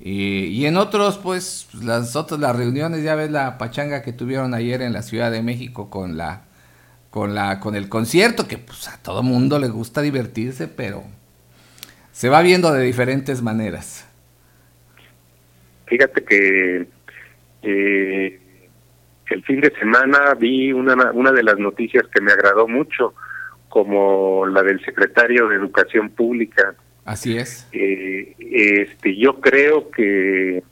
y, 0.00 0.64
en 0.66 0.76
otros, 0.76 1.18
pues, 1.18 1.68
las 1.82 2.14
otras, 2.14 2.38
las 2.38 2.54
reuniones, 2.54 3.02
ya 3.02 3.16
ves 3.16 3.30
la 3.30 3.58
pachanga 3.58 4.02
que 4.02 4.12
tuvieron 4.12 4.54
ayer 4.54 4.80
en 4.82 4.92
la 4.92 5.02
Ciudad 5.02 5.32
de 5.32 5.42
México 5.42 5.90
con 5.90 6.16
la, 6.16 6.42
con 7.10 7.34
la, 7.34 7.58
con 7.58 7.74
el 7.74 7.88
concierto, 7.88 8.46
que 8.46 8.58
pues 8.58 8.88
a 8.88 9.02
todo 9.02 9.24
mundo 9.24 9.58
le 9.58 9.68
gusta 9.68 10.00
divertirse, 10.00 10.68
pero 10.68 11.02
se 12.12 12.28
va 12.28 12.42
viendo 12.42 12.72
de 12.72 12.84
diferentes 12.84 13.42
maneras. 13.42 14.08
Fíjate 15.86 16.22
que 16.24 16.86
eh, 17.62 18.40
el 19.26 19.44
fin 19.44 19.60
de 19.60 19.72
semana 19.80 20.34
vi 20.34 20.72
una, 20.72 21.10
una 21.10 21.32
de 21.32 21.42
las 21.42 21.58
noticias 21.58 22.04
que 22.14 22.20
me 22.20 22.30
agradó 22.30 22.68
mucho, 22.68 23.14
como 23.68 24.46
la 24.46 24.62
del 24.62 24.82
secretario 24.84 25.48
de 25.48 25.56
Educación 25.56 26.10
Pública, 26.10 26.74
Así 27.08 27.38
es. 27.38 27.66
Eh, 27.72 28.34
este, 28.38 29.16
yo 29.16 29.40
creo 29.40 29.90
que 29.90 30.62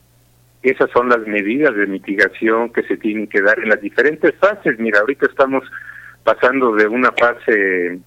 esas 0.63 0.91
son 0.91 1.09
las 1.09 1.27
medidas 1.27 1.75
de 1.75 1.87
mitigación 1.87 2.71
que 2.75 2.83
se 2.83 2.99
tienen 2.99 3.27
que 3.27 3.41
dar 3.41 3.59
en 3.59 3.71
las 3.71 3.81
diferentes 3.81 4.35
fases. 4.35 4.79
Mira, 4.79 5.01
ahorita 5.01 5.25
estamos 5.25 5.65
pasando 6.25 6.75
de 6.75 6.89
una 6.89 7.11
fase 7.13 8.01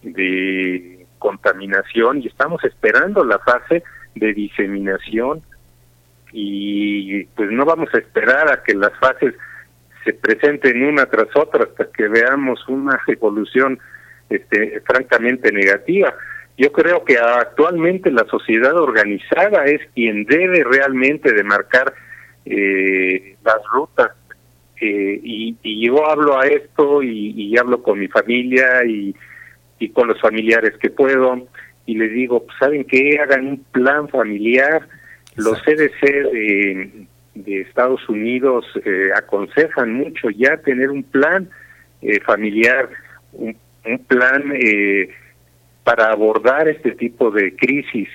de 0.00 1.06
contaminación 1.18 2.22
y 2.22 2.28
estamos 2.28 2.64
esperando 2.64 3.22
la 3.22 3.38
fase 3.40 3.82
de 4.14 4.32
diseminación 4.32 5.42
y 6.32 7.24
pues 7.24 7.50
no 7.50 7.66
vamos 7.66 7.92
a 7.92 7.98
esperar 7.98 8.50
a 8.50 8.62
que 8.62 8.72
las 8.72 8.98
fases 8.98 9.34
se 10.04 10.14
presenten 10.14 10.82
una 10.82 11.04
tras 11.04 11.28
otra 11.36 11.64
hasta 11.64 11.84
que 11.92 12.08
veamos 12.08 12.66
una 12.66 12.98
evolución 13.08 13.78
este, 14.30 14.80
francamente 14.86 15.52
negativa. 15.52 16.14
Yo 16.58 16.72
creo 16.72 17.04
que 17.04 17.18
actualmente 17.18 18.10
la 18.10 18.24
sociedad 18.26 18.74
organizada 18.76 19.64
es 19.64 19.80
quien 19.94 20.24
debe 20.24 20.64
realmente 20.64 21.32
de 21.32 21.44
marcar 21.44 21.92
eh, 22.46 23.36
las 23.44 23.58
rutas. 23.72 24.12
Eh, 24.80 25.20
y, 25.22 25.86
yo 25.86 26.08
hablo 26.10 26.38
a 26.38 26.46
esto 26.46 27.02
y, 27.02 27.56
hablo 27.58 27.82
con 27.82 27.98
mi 27.98 28.08
familia 28.08 28.84
y, 28.86 29.14
con 29.92 30.08
los 30.08 30.20
familiares 30.20 30.72
que 30.78 30.90
puedo 30.90 31.46
y 31.84 31.94
les 31.96 32.12
digo, 32.12 32.44
pues, 32.44 32.56
¿saben 32.58 32.84
qué? 32.84 33.18
Hagan 33.20 33.46
un 33.46 33.64
plan 33.64 34.08
familiar. 34.08 34.88
Los 35.36 35.62
CDC 35.62 36.00
de, 36.00 37.06
de 37.34 37.60
Estados 37.60 38.08
Unidos 38.08 38.64
eh, 38.84 39.10
aconsejan 39.14 39.92
mucho 39.92 40.30
ya 40.30 40.56
tener 40.56 40.90
un 40.90 41.02
plan 41.02 41.50
familiar, 42.24 42.88
un, 43.32 43.54
un 43.84 43.98
plan... 44.06 44.54
Eh, 44.54 45.10
para 45.86 46.10
abordar 46.10 46.66
este 46.66 46.96
tipo 46.96 47.30
de 47.30 47.54
crisis, 47.54 48.08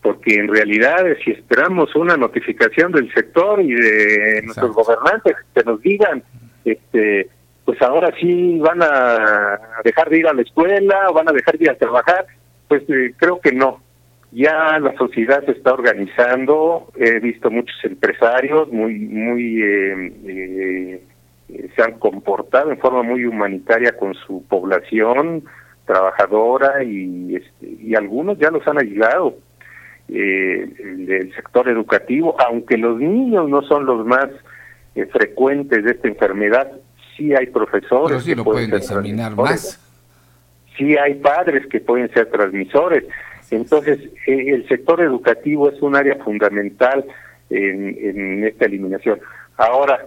porque 0.00 0.36
en 0.36 0.46
realidad 0.46 1.04
si 1.24 1.32
esperamos 1.32 1.96
una 1.96 2.16
notificación 2.16 2.92
del 2.92 3.12
sector 3.12 3.60
y 3.60 3.72
de 3.74 4.42
nuestros 4.44 4.72
gobernantes 4.72 5.34
que 5.52 5.64
nos 5.64 5.82
digan, 5.82 6.22
este, 6.64 7.28
pues 7.64 7.82
ahora 7.82 8.14
sí 8.20 8.60
van 8.60 8.80
a 8.80 9.58
dejar 9.82 10.08
de 10.08 10.18
ir 10.18 10.28
a 10.28 10.34
la 10.34 10.42
escuela, 10.42 11.10
van 11.12 11.30
a 11.30 11.32
dejar 11.32 11.58
de 11.58 11.64
ir 11.64 11.70
a 11.70 11.78
trabajar, 11.78 12.26
pues 12.68 12.84
eh, 12.88 13.12
creo 13.16 13.40
que 13.40 13.50
no. 13.50 13.82
Ya 14.30 14.78
la 14.78 14.94
sociedad 14.96 15.44
se 15.44 15.50
está 15.50 15.72
organizando, 15.72 16.92
he 16.94 17.18
visto 17.18 17.50
muchos 17.50 17.76
empresarios 17.82 18.70
muy, 18.70 19.00
muy, 19.00 19.62
eh, 19.64 20.12
eh, 20.28 21.02
se 21.74 21.82
han 21.82 21.98
comportado 21.98 22.70
en 22.70 22.78
forma 22.78 23.02
muy 23.02 23.24
humanitaria 23.24 23.96
con 23.96 24.14
su 24.14 24.44
población, 24.44 25.42
trabajadora 25.90 26.84
y, 26.84 27.34
este, 27.34 27.66
y 27.82 27.96
algunos 27.96 28.38
ya 28.38 28.50
los 28.50 28.66
han 28.68 28.78
aislado 28.78 29.34
eh, 30.08 30.68
del 30.78 31.34
sector 31.34 31.68
educativo, 31.68 32.36
aunque 32.46 32.78
los 32.78 32.98
niños 32.98 33.48
no 33.48 33.62
son 33.62 33.86
los 33.86 34.06
más 34.06 34.28
eh, 34.94 35.06
frecuentes 35.06 35.84
de 35.84 35.90
esta 35.90 36.06
enfermedad, 36.06 36.70
sí 37.16 37.34
hay 37.34 37.46
profesores 37.46 38.22
que 38.22 38.36
pueden, 38.36 38.70
diseminar 38.70 39.34
más. 39.34 39.80
Sí 40.76 40.96
hay 40.96 41.14
padres 41.14 41.66
que 41.66 41.80
pueden 41.80 42.08
ser 42.12 42.30
transmisores. 42.30 43.04
Entonces, 43.50 43.98
eh, 44.28 44.54
el 44.54 44.68
sector 44.68 45.00
educativo 45.00 45.70
es 45.70 45.82
un 45.82 45.96
área 45.96 46.14
fundamental 46.22 47.04
en, 47.50 47.98
en 48.00 48.44
esta 48.44 48.66
eliminación. 48.66 49.20
Ahora, 49.56 50.06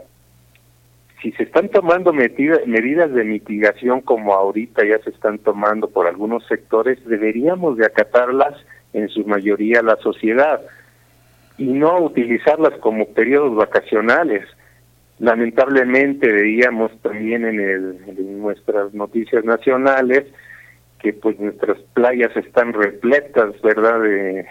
si 1.24 1.32
se 1.32 1.44
están 1.44 1.70
tomando 1.70 2.12
medidas 2.12 3.14
de 3.14 3.24
mitigación 3.24 4.02
como 4.02 4.34
ahorita 4.34 4.84
ya 4.86 5.00
se 5.00 5.10
están 5.10 5.40
tomando 5.40 5.88
por 5.88 6.06
algunos 6.06 6.46
sectores, 6.48 7.00
deberíamos 7.06 7.78
de 7.78 7.86
acatarlas 7.86 8.54
en 8.92 9.08
su 9.08 9.26
mayoría 9.26 9.82
la 9.82 9.96
sociedad 9.96 10.62
y 11.58 11.68
no 11.68 11.98
utilizarlas 12.02 12.78
como 12.80 13.08
periodos 13.14 13.56
vacacionales. 13.56 14.46
Lamentablemente 15.20 16.30
veíamos 16.30 16.92
también 17.02 17.46
en, 17.46 17.60
el, 17.62 17.98
en 18.06 18.42
nuestras 18.42 18.94
noticias 18.94 19.46
nacionales 19.46 20.26
que 21.00 21.14
pues 21.14 21.40
nuestras 21.40 21.78
playas 21.94 22.36
están 22.36 22.74
repletas, 22.74 23.62
¿verdad? 23.62 24.02
De, 24.02 24.46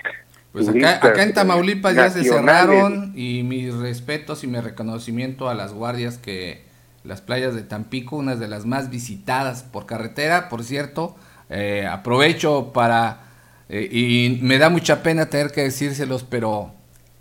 pues 0.53 0.69
acá, 0.69 1.23
en 1.23 1.33
Tamaulipas 1.33 1.95
ya 1.95 2.11
se 2.11 2.25
cerraron 2.25 3.13
y 3.17 3.43
mis 3.43 3.75
respetos 3.75 4.45
y 4.45 4.47
mi 4.47 4.61
reconocimiento 4.61 5.49
a 5.49 5.55
las 5.55 5.73
guardias 5.73 6.19
que 6.19 6.63
las 7.05 7.23
playas 7.23 7.55
de 7.55 7.63
Tampico, 7.63 8.17
una 8.17 8.37
de 8.37 8.49
las 8.49 8.67
más 8.67 8.91
visitadas 8.91 9.63
por 9.63 9.87
carretera, 9.87 10.51
por 10.51 10.63
cierto, 10.63 11.17
eh, 11.49 11.87
aprovecho 11.91 12.71
para, 12.75 13.23
eh, 13.71 13.89
y 13.91 14.41
me 14.43 14.59
da 14.59 14.69
mucha 14.69 15.03
pena 15.03 15.31
tener 15.31 15.53
que 15.53 15.63
decírselos, 15.63 16.23
pero 16.23 16.73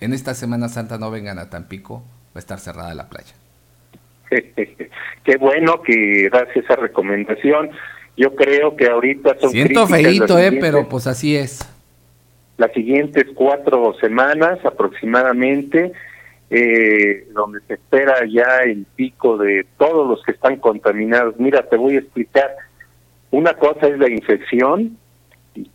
en 0.01 0.13
esta 0.13 0.33
Semana 0.33 0.67
Santa 0.67 0.97
no 0.97 1.09
vengan 1.09 1.39
a 1.39 1.49
Tampico, 1.49 2.03
va 2.27 2.35
a 2.35 2.39
estar 2.39 2.59
cerrada 2.59 2.93
la 2.93 3.07
playa. 3.07 3.33
Qué 5.23 5.37
bueno 5.39 5.81
que 5.81 6.29
das 6.31 6.49
esa 6.53 6.75
recomendación. 6.75 7.71
Yo 8.17 8.35
creo 8.35 8.75
que 8.75 8.87
ahorita 8.87 9.37
son 9.39 9.51
Siento 9.51 9.87
feíto, 9.87 10.37
eh, 10.37 10.57
pero 10.59 10.89
pues 10.89 11.07
así 11.07 11.37
es 11.37 11.70
las 12.61 12.71
siguientes 12.73 13.25
cuatro 13.33 13.95
semanas 13.99 14.63
aproximadamente, 14.63 15.93
eh, 16.51 17.27
donde 17.33 17.59
se 17.67 17.73
espera 17.73 18.13
ya 18.29 18.59
el 18.63 18.85
pico 18.95 19.37
de 19.37 19.65
todos 19.79 20.07
los 20.07 20.23
que 20.23 20.33
están 20.33 20.57
contaminados. 20.57 21.39
Mira, 21.39 21.67
te 21.67 21.75
voy 21.75 21.95
a 21.95 21.99
explicar. 21.99 22.55
Una 23.31 23.55
cosa 23.55 23.87
es 23.87 23.97
la 23.97 24.11
infección, 24.11 24.97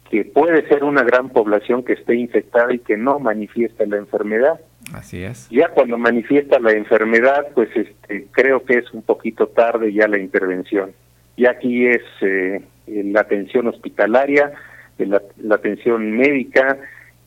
que 0.08 0.24
puede 0.24 0.68
ser 0.68 0.84
una 0.84 1.02
gran 1.02 1.30
población 1.30 1.82
que 1.82 1.94
esté 1.94 2.14
infectada 2.14 2.72
y 2.72 2.78
que 2.78 2.96
no 2.96 3.18
manifiesta 3.18 3.84
la 3.84 3.96
enfermedad. 3.96 4.60
Así 4.94 5.24
es. 5.24 5.48
Ya 5.50 5.68
cuando 5.70 5.98
manifiesta 5.98 6.60
la 6.60 6.70
enfermedad, 6.70 7.48
pues 7.52 7.68
este, 7.74 8.28
creo 8.30 8.64
que 8.64 8.74
es 8.78 8.92
un 8.92 9.02
poquito 9.02 9.48
tarde 9.48 9.92
ya 9.92 10.06
la 10.06 10.18
intervención. 10.18 10.92
Y 11.34 11.46
aquí 11.46 11.86
es 11.88 12.02
eh, 12.20 12.62
la 12.86 13.22
atención 13.22 13.66
hospitalaria, 13.66 14.52
la, 14.98 15.20
atención 15.54 16.10
médica 16.16 16.78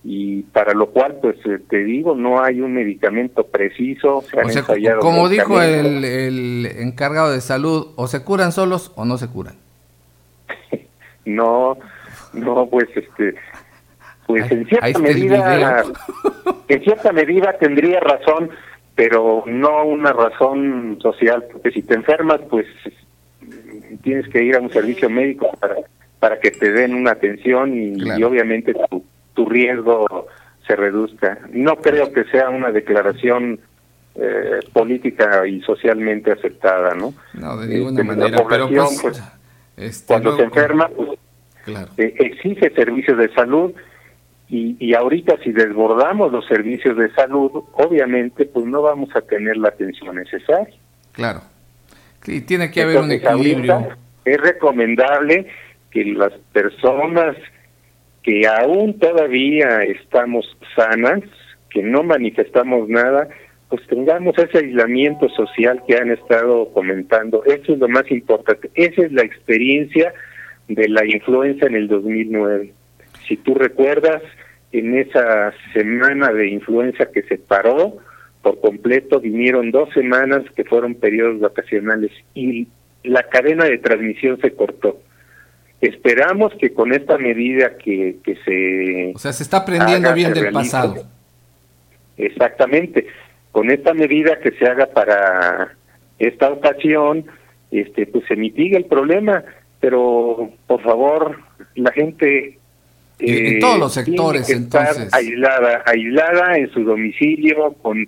y 0.03 0.43
para 0.43 0.73
lo 0.73 0.87
cual 0.91 1.17
pues 1.21 1.35
eh, 1.45 1.59
te 1.69 1.83
digo 1.83 2.15
no 2.15 2.41
hay 2.41 2.61
un 2.61 2.73
medicamento 2.73 3.45
preciso 3.45 4.21
se 4.21 4.39
han 4.39 4.49
ensayado 4.49 5.01
como 5.01 5.27
dijo 5.27 5.61
el, 5.61 6.05
el, 6.05 6.65
encargado 6.77 7.31
de 7.31 7.41
salud 7.41 7.89
o 7.95 8.07
se 8.07 8.23
curan 8.23 8.51
solos 8.51 8.91
o 8.95 9.05
no 9.05 9.17
se 9.17 9.27
curan. 9.27 9.55
No 11.25 11.77
no 12.33 12.67
pues 12.67 12.87
este 12.95 13.35
pues 14.25 14.49
en 14.51 14.65
cierta 14.67 14.99
medida 14.99 15.83
en 16.67 16.83
cierta 16.83 17.11
medida 17.11 17.57
tendría 17.59 17.99
razón 17.99 18.49
pero 18.95 19.43
no 19.45 19.83
una 19.83 20.13
razón 20.13 20.97
social 21.01 21.45
porque 21.51 21.71
si 21.71 21.81
te 21.83 21.95
enfermas 21.95 22.39
pues 22.49 22.65
tienes 24.01 24.27
que 24.29 24.43
ir 24.43 24.55
a 24.55 24.59
un 24.59 24.71
servicio 24.71 25.09
médico 25.09 25.49
para 25.59 25.75
para 26.19 26.39
que 26.39 26.51
te 26.51 26.71
den 26.71 26.93
una 26.93 27.11
atención 27.11 27.73
y, 27.75 28.23
obviamente 28.23 28.73
tu, 28.73 29.03
tu, 29.33 29.45
riesgo 29.45 30.27
se 30.67 30.75
reduzca. 30.75 31.39
No 31.51 31.77
creo 31.77 32.11
que 32.11 32.25
sea 32.25 32.49
una 32.49 32.71
declaración 32.71 33.59
eh, 34.15 34.59
política 34.73 35.47
y 35.47 35.61
socialmente 35.61 36.31
aceptada, 36.31 36.93
¿no? 36.93 37.13
No, 37.33 37.57
de 37.57 37.67
ninguna 37.67 38.01
este, 38.01 38.03
manera, 38.03 38.45
pero 38.49 38.67
pues, 38.67 38.99
pues 39.01 39.23
este, 39.77 40.07
cuando 40.07 40.35
se 40.35 40.43
enferma, 40.43 40.89
pues, 40.89 41.09
eh, 41.97 42.13
exige 42.19 42.69
servicios 42.71 43.17
de 43.17 43.33
salud 43.33 43.71
y, 44.49 44.75
y 44.79 44.93
ahorita 44.93 45.37
si 45.43 45.51
desbordamos 45.51 46.31
los 46.31 46.45
servicios 46.47 46.97
de 46.97 47.11
salud, 47.13 47.51
obviamente 47.73 48.45
pues 48.45 48.65
no 48.65 48.81
vamos 48.81 49.09
a 49.15 49.21
tener 49.21 49.57
la 49.57 49.69
atención 49.69 50.15
necesaria. 50.15 50.75
Claro. 51.13 51.41
Sí, 52.23 52.41
tiene 52.41 52.71
que 52.71 52.81
haber 52.81 52.97
un 52.97 53.11
equilibrio. 53.11 53.89
Es 54.25 54.39
recomendable 54.41 55.47
que 55.91 56.05
las 56.05 56.33
personas 56.53 57.35
que 58.23 58.47
aún 58.47 58.99
todavía 58.99 59.83
estamos 59.83 60.45
sanas, 60.75 61.21
que 61.69 61.81
no 61.81 62.03
manifestamos 62.03 62.89
nada, 62.89 63.27
pues 63.69 63.85
tengamos 63.87 64.37
ese 64.37 64.57
aislamiento 64.57 65.29
social 65.29 65.81
que 65.87 65.95
han 65.95 66.11
estado 66.11 66.71
comentando. 66.73 67.43
Eso 67.45 67.73
es 67.73 67.79
lo 67.79 67.87
más 67.87 68.09
importante. 68.11 68.69
Esa 68.73 69.03
es 69.03 69.11
la 69.11 69.23
experiencia 69.23 70.13
de 70.67 70.89
la 70.89 71.05
influenza 71.05 71.67
en 71.67 71.75
el 71.75 71.87
2009. 71.87 72.73
Si 73.27 73.37
tú 73.37 73.53
recuerdas, 73.53 74.21
en 74.71 74.97
esa 74.97 75.53
semana 75.73 76.31
de 76.31 76.47
influenza 76.47 77.11
que 77.11 77.23
se 77.23 77.37
paró 77.37 77.97
por 78.41 78.59
completo, 78.59 79.19
vinieron 79.19 79.71
dos 79.71 79.89
semanas 79.93 80.43
que 80.55 80.63
fueron 80.63 80.95
periodos 80.95 81.39
vacacionales 81.39 82.11
y 82.33 82.67
la 83.03 83.23
cadena 83.23 83.65
de 83.65 83.77
transmisión 83.77 84.39
se 84.41 84.51
cortó. 84.51 84.99
Esperamos 85.81 86.53
que 86.59 86.73
con 86.73 86.91
esta 86.93 87.17
medida 87.17 87.77
que, 87.77 88.17
que 88.23 88.35
se... 88.43 89.13
O 89.15 89.19
sea, 89.19 89.31
se 89.31 89.43
está 89.43 89.57
aprendiendo 89.57 90.13
bien 90.13 90.33
del 90.33 90.51
pasado. 90.51 91.05
Exactamente. 92.17 93.07
Con 93.53 93.71
esta 93.71 93.93
medida 93.93 94.39
que 94.39 94.51
se 94.51 94.65
haga 94.65 94.87
para 94.87 95.77
esta 96.17 96.49
ocasión, 96.51 97.25
este, 97.71 98.07
pues 98.07 98.25
se 98.27 98.35
mitiga 98.35 98.77
el 98.77 98.85
problema, 98.85 99.45
pero 99.79 100.51
por 100.67 100.81
favor, 100.81 101.39
la 101.75 101.91
gente... 101.93 102.57
en 103.19 103.59
todos 103.61 103.79
los 103.79 103.93
sectores, 103.93 104.49
entonces. 104.49 105.13
aislada, 105.13 105.83
aislada 105.85 106.57
en 106.57 106.69
su 106.71 106.83
domicilio, 106.83 107.71
con, 107.81 108.05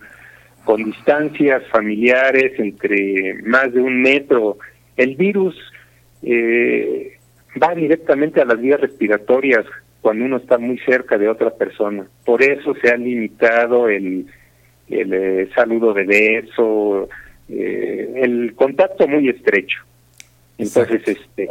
con 0.66 0.84
distancias 0.84 1.64
familiares 1.72 2.52
entre 2.60 3.42
más 3.46 3.72
de 3.72 3.80
un 3.80 4.02
metro. 4.02 4.58
El 4.98 5.16
virus... 5.16 5.56
Eh, 6.22 7.18
va 7.62 7.74
directamente 7.76 8.42
a 8.42 8.46
las 8.46 8.60
vías 8.60 8.80
respiratorias 8.80 9.66
cuando 10.02 10.26
uno 10.26 10.38
está 10.38 10.58
muy 10.58 10.78
cerca 10.80 11.18
de 11.18 11.30
otra 11.30 11.52
persona. 11.52 12.08
Por 12.26 12.42
eso 12.42 12.74
se 12.82 12.90
ha 12.90 12.98
limitado 12.98 13.88
el, 13.88 14.26
el 14.90 15.14
eh, 15.14 15.50
saludo 15.54 15.94
de 15.94 16.04
beso, 16.06 17.10
eh, 17.50 18.12
el 18.16 18.54
contacto 18.56 19.08
muy 19.08 19.30
estrecho. 19.30 19.84
Entonces, 20.58 21.02
este, 21.08 21.48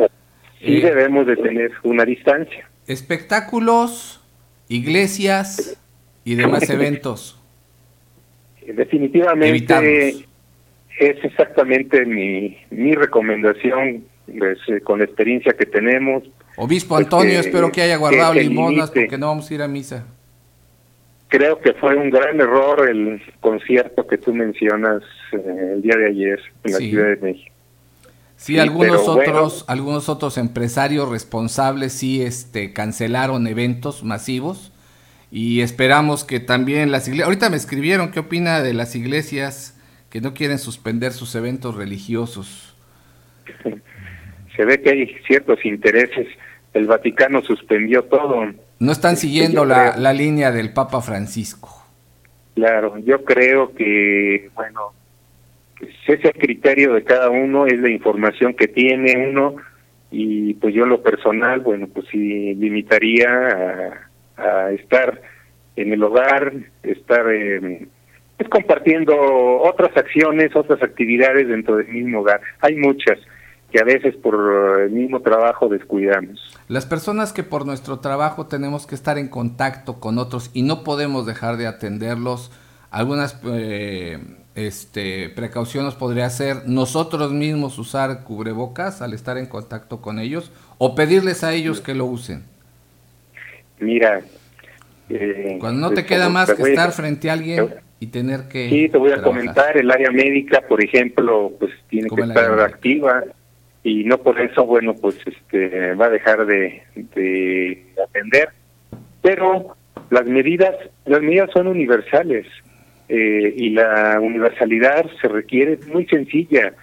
sí 0.60 0.78
eh, 0.78 0.80
debemos 0.82 1.26
de 1.26 1.36
tener 1.36 1.72
una 1.84 2.04
distancia. 2.04 2.68
Espectáculos, 2.86 4.24
iglesias 4.68 5.80
y 6.24 6.34
demás 6.34 6.68
eventos. 6.70 7.40
Definitivamente 8.66 10.26
es 10.98 11.24
exactamente 11.24 12.04
mi, 12.04 12.56
mi 12.70 12.94
recomendación 12.94 14.04
pues, 14.38 14.58
eh, 14.68 14.80
con 14.80 14.98
la 14.98 15.04
experiencia 15.04 15.52
que 15.52 15.66
tenemos. 15.66 16.24
Obispo 16.56 16.94
pues, 16.94 17.04
Antonio, 17.04 17.40
espero 17.40 17.70
que 17.72 17.82
haya 17.82 17.96
guardado 17.96 18.34
limonas 18.34 18.90
porque 18.90 19.18
no 19.18 19.28
vamos 19.28 19.50
a 19.50 19.54
ir 19.54 19.62
a 19.62 19.68
misa. 19.68 20.06
Creo 21.28 21.60
que 21.60 21.72
fue 21.74 21.94
un 21.94 22.10
gran 22.10 22.40
error 22.40 22.88
el 22.88 23.22
concierto 23.40 24.06
que 24.06 24.18
tú 24.18 24.34
mencionas 24.34 25.02
eh, 25.32 25.72
el 25.74 25.82
día 25.82 25.96
de 25.96 26.08
ayer 26.08 26.40
en 26.64 26.72
la 26.72 26.78
Ciudad 26.78 27.08
de 27.08 27.16
México. 27.16 27.54
Sí, 28.36 28.58
algunos 28.58 29.06
otros, 29.06 29.64
algunos 29.68 30.08
otros 30.08 30.38
empresarios 30.38 31.08
responsables 31.10 31.92
sí 31.92 32.22
este, 32.22 32.72
cancelaron 32.72 33.46
eventos 33.46 34.02
masivos 34.02 34.72
y 35.30 35.60
esperamos 35.60 36.24
que 36.24 36.40
también 36.40 36.90
las 36.90 37.06
iglesias, 37.06 37.26
ahorita 37.26 37.50
me 37.50 37.58
escribieron 37.58 38.10
qué 38.10 38.20
opina 38.20 38.62
de 38.62 38.72
las 38.72 38.96
iglesias 38.96 39.78
que 40.08 40.20
no 40.20 40.34
quieren 40.34 40.58
suspender 40.58 41.12
sus 41.12 41.34
eventos 41.34 41.76
religiosos. 41.76 42.74
se 44.56 44.64
ve 44.64 44.80
que 44.80 44.90
hay 44.90 45.06
ciertos 45.26 45.64
intereses. 45.64 46.26
El 46.72 46.86
Vaticano 46.86 47.42
suspendió 47.42 48.04
todo. 48.04 48.46
No 48.78 48.92
están 48.92 49.16
siguiendo 49.16 49.64
la, 49.64 49.96
la 49.96 50.12
línea 50.12 50.52
del 50.52 50.72
Papa 50.72 51.00
Francisco. 51.00 51.84
Claro, 52.54 52.98
yo 52.98 53.24
creo 53.24 53.74
que, 53.74 54.50
bueno, 54.54 54.92
ese 56.06 56.32
criterio 56.32 56.94
de 56.94 57.04
cada 57.04 57.30
uno 57.30 57.66
es 57.66 57.78
la 57.78 57.90
información 57.90 58.54
que 58.54 58.68
tiene 58.68 59.28
uno 59.30 59.56
y 60.10 60.54
pues 60.54 60.74
yo 60.74 60.86
lo 60.86 61.02
personal, 61.02 61.60
bueno, 61.60 61.86
pues 61.86 62.06
sí 62.10 62.54
limitaría 62.54 63.96
a, 64.36 64.70
estar 64.72 65.20
en 65.76 65.92
el 65.92 66.02
hogar, 66.02 66.52
estar 66.82 67.24
pues, 68.36 68.48
compartiendo 68.48 69.14
otras 69.60 69.96
acciones, 69.96 70.54
otras 70.56 70.82
actividades 70.82 71.48
dentro 71.48 71.76
del 71.76 71.88
mismo 71.88 72.20
hogar. 72.20 72.40
Hay 72.60 72.74
muchas 72.76 73.18
que 73.70 73.80
a 73.80 73.84
veces 73.84 74.16
por 74.16 74.80
el 74.80 74.90
mismo 74.90 75.20
trabajo 75.20 75.68
descuidamos. 75.68 76.40
Las 76.68 76.86
personas 76.86 77.32
que 77.32 77.42
por 77.42 77.66
nuestro 77.66 78.00
trabajo 78.00 78.46
tenemos 78.46 78.86
que 78.86 78.94
estar 78.94 79.18
en 79.18 79.28
contacto 79.28 80.00
con 80.00 80.18
otros 80.18 80.50
y 80.54 80.62
no 80.62 80.84
podemos 80.84 81.26
dejar 81.26 81.56
de 81.56 81.66
atenderlos, 81.66 82.50
algunas 82.90 83.40
eh, 83.44 84.18
este, 84.54 85.28
precauciones 85.30 85.94
podría 85.94 86.28
ser 86.30 86.66
nosotros 86.66 87.32
mismos 87.32 87.78
usar 87.78 88.24
cubrebocas 88.24 89.02
al 89.02 89.14
estar 89.14 89.38
en 89.38 89.46
contacto 89.46 90.00
con 90.00 90.18
ellos 90.18 90.52
o 90.78 90.94
pedirles 90.94 91.44
a 91.44 91.52
ellos 91.52 91.80
que 91.80 91.94
lo 91.94 92.06
usen. 92.06 92.42
Mira, 93.78 94.20
eh, 95.08 95.56
cuando 95.60 95.88
no 95.88 95.94
te 95.94 96.04
queda 96.04 96.28
más 96.28 96.52
que 96.52 96.62
estar 96.62 96.92
frente 96.92 97.30
a 97.30 97.34
alguien 97.34 97.74
y 97.98 98.08
tener 98.08 98.48
que... 98.48 98.68
Sí, 98.68 98.88
te 98.88 98.98
voy 98.98 99.12
a 99.12 99.22
comentar, 99.22 99.76
el 99.76 99.90
área 99.90 100.10
médica, 100.10 100.60
por 100.68 100.82
ejemplo, 100.82 101.52
pues 101.58 101.72
tiene 101.88 102.08
que 102.08 102.22
estar 102.22 102.60
activa 102.60 103.24
y 103.82 104.04
no 104.04 104.18
por 104.18 104.40
eso, 104.40 104.66
bueno, 104.66 104.94
pues 104.94 105.18
este 105.26 105.94
va 105.94 106.06
a 106.06 106.10
dejar 106.10 106.44
de, 106.46 106.82
atender. 108.02 108.50
Pero 109.22 109.76
las 110.10 110.26
medidas, 110.26 110.74
las 111.06 111.22
medidas 111.22 111.50
son 111.52 111.66
universales 111.66 112.46
eh, 113.08 113.54
y 113.56 113.70
la 113.70 114.18
universalidad 114.20 115.06
se 115.20 115.28
requiere 115.28 115.78
muy 115.92 116.06
sencilla, 116.06 116.74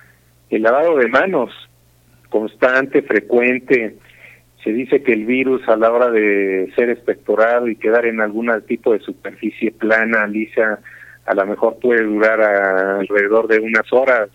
el 0.50 0.64
lavado 0.64 0.98
de 0.98 1.08
manos 1.08 1.52
constante, 2.30 3.02
frecuente. 3.02 3.96
Se 4.64 4.72
dice 4.72 5.02
que 5.02 5.14
el 5.14 5.26
virus 5.26 5.68
a 5.70 5.78
la 5.78 5.92
hora 5.92 6.10
de 6.10 6.72
ser 6.76 6.90
espectorado 6.90 7.68
y 7.68 7.76
quedar 7.76 8.06
en 8.06 8.22
algún 8.22 8.52
tipo 8.68 8.92
de 8.94 9.00
superficie 9.00 9.72
plana, 9.72 10.28
lisa, 10.28 10.80
a 11.26 11.34
lo 11.36 11.46
mejor 11.46 11.78
puede 11.80 12.04
durar 12.04 12.42
alrededor 12.42 13.48
de 13.48 13.60
unas 13.60 13.92
horas, 13.94 14.30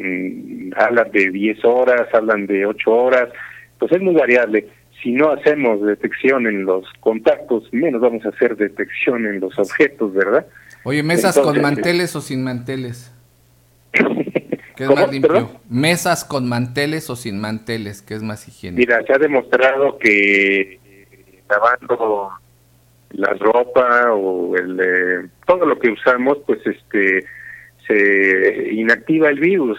Mm, 0.00 0.72
hablan 0.76 1.10
de 1.10 1.30
10 1.30 1.64
horas, 1.64 2.08
hablan 2.14 2.46
de 2.46 2.64
8 2.64 2.90
horas, 2.90 3.28
pues 3.78 3.92
es 3.92 4.00
muy 4.00 4.14
variable. 4.14 4.66
Si 5.02 5.12
no 5.12 5.30
hacemos 5.30 5.82
detección 5.82 6.46
en 6.46 6.64
los 6.64 6.86
contactos, 7.00 7.64
menos 7.72 8.00
vamos 8.00 8.24
a 8.24 8.30
hacer 8.30 8.56
detección 8.56 9.26
en 9.26 9.40
los 9.40 9.58
objetos, 9.58 10.14
¿verdad? 10.14 10.46
Oye, 10.84 11.02
mesas 11.02 11.38
con 11.38 11.60
manteles 11.60 12.16
o 12.16 12.20
sin 12.22 12.42
manteles. 12.42 13.14
¿Qué 13.92 14.84
es 14.84 14.90
más 14.90 15.12
limpio? 15.12 15.50
Mesas 15.68 16.24
con 16.24 16.48
manteles 16.48 17.10
o 17.10 17.16
sin 17.16 17.38
manteles, 17.38 18.00
¿qué 18.00 18.14
es 18.14 18.22
más 18.22 18.48
higiénico? 18.48 18.78
Mira, 18.78 19.04
se 19.06 19.12
ha 19.12 19.18
demostrado 19.18 19.98
que 19.98 20.78
lavando 21.50 22.30
la 23.10 23.34
ropa 23.34 24.12
o 24.14 24.56
el, 24.56 24.80
eh, 24.80 25.28
todo 25.46 25.66
lo 25.66 25.78
que 25.78 25.90
usamos, 25.90 26.38
pues 26.46 26.60
este 26.66 27.26
se 27.90 28.72
inactiva 28.72 29.28
el 29.28 29.40
virus. 29.40 29.78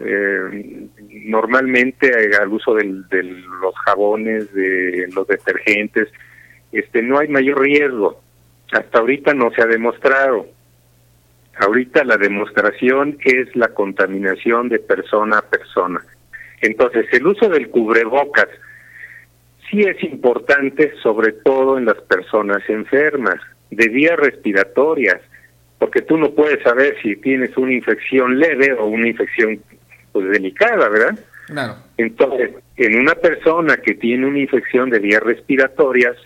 Eh, 0.00 0.88
normalmente 1.26 2.10
al 2.40 2.48
uso 2.48 2.74
de 2.74 2.84
los 2.84 3.74
jabones, 3.84 4.52
de 4.52 5.08
los 5.14 5.26
detergentes, 5.28 6.08
este 6.72 7.02
no 7.02 7.18
hay 7.18 7.28
mayor 7.28 7.60
riesgo. 7.60 8.20
Hasta 8.72 8.98
ahorita 8.98 9.34
no 9.34 9.52
se 9.52 9.62
ha 9.62 9.66
demostrado. 9.66 10.46
Ahorita 11.56 12.02
la 12.02 12.16
demostración 12.16 13.16
es 13.24 13.54
la 13.54 13.68
contaminación 13.68 14.68
de 14.68 14.80
persona 14.80 15.38
a 15.38 15.42
persona. 15.42 16.04
Entonces, 16.60 17.06
el 17.12 17.26
uso 17.26 17.48
del 17.48 17.68
cubrebocas 17.68 18.48
sí 19.70 19.82
es 19.82 20.02
importante, 20.02 20.92
sobre 21.02 21.32
todo 21.32 21.78
en 21.78 21.84
las 21.84 22.00
personas 22.02 22.68
enfermas, 22.68 23.36
de 23.70 23.88
vías 23.88 24.16
respiratorias 24.18 25.20
porque 25.84 26.00
tú 26.00 26.16
no 26.16 26.30
puedes 26.30 26.62
saber 26.62 26.96
si 27.02 27.14
tienes 27.16 27.54
una 27.58 27.74
infección 27.74 28.38
leve 28.38 28.72
o 28.72 28.86
una 28.86 29.06
infección 29.06 29.60
pues 30.12 30.30
delicada, 30.30 30.88
¿verdad? 30.88 31.18
Claro. 31.46 31.74
Entonces, 31.98 32.52
en 32.78 32.98
una 32.98 33.14
persona 33.14 33.76
que 33.76 33.92
tiene 33.92 34.26
una 34.26 34.38
infección 34.38 34.88
de 34.88 34.98
vías 34.98 35.22
respiratorias, 35.22 36.16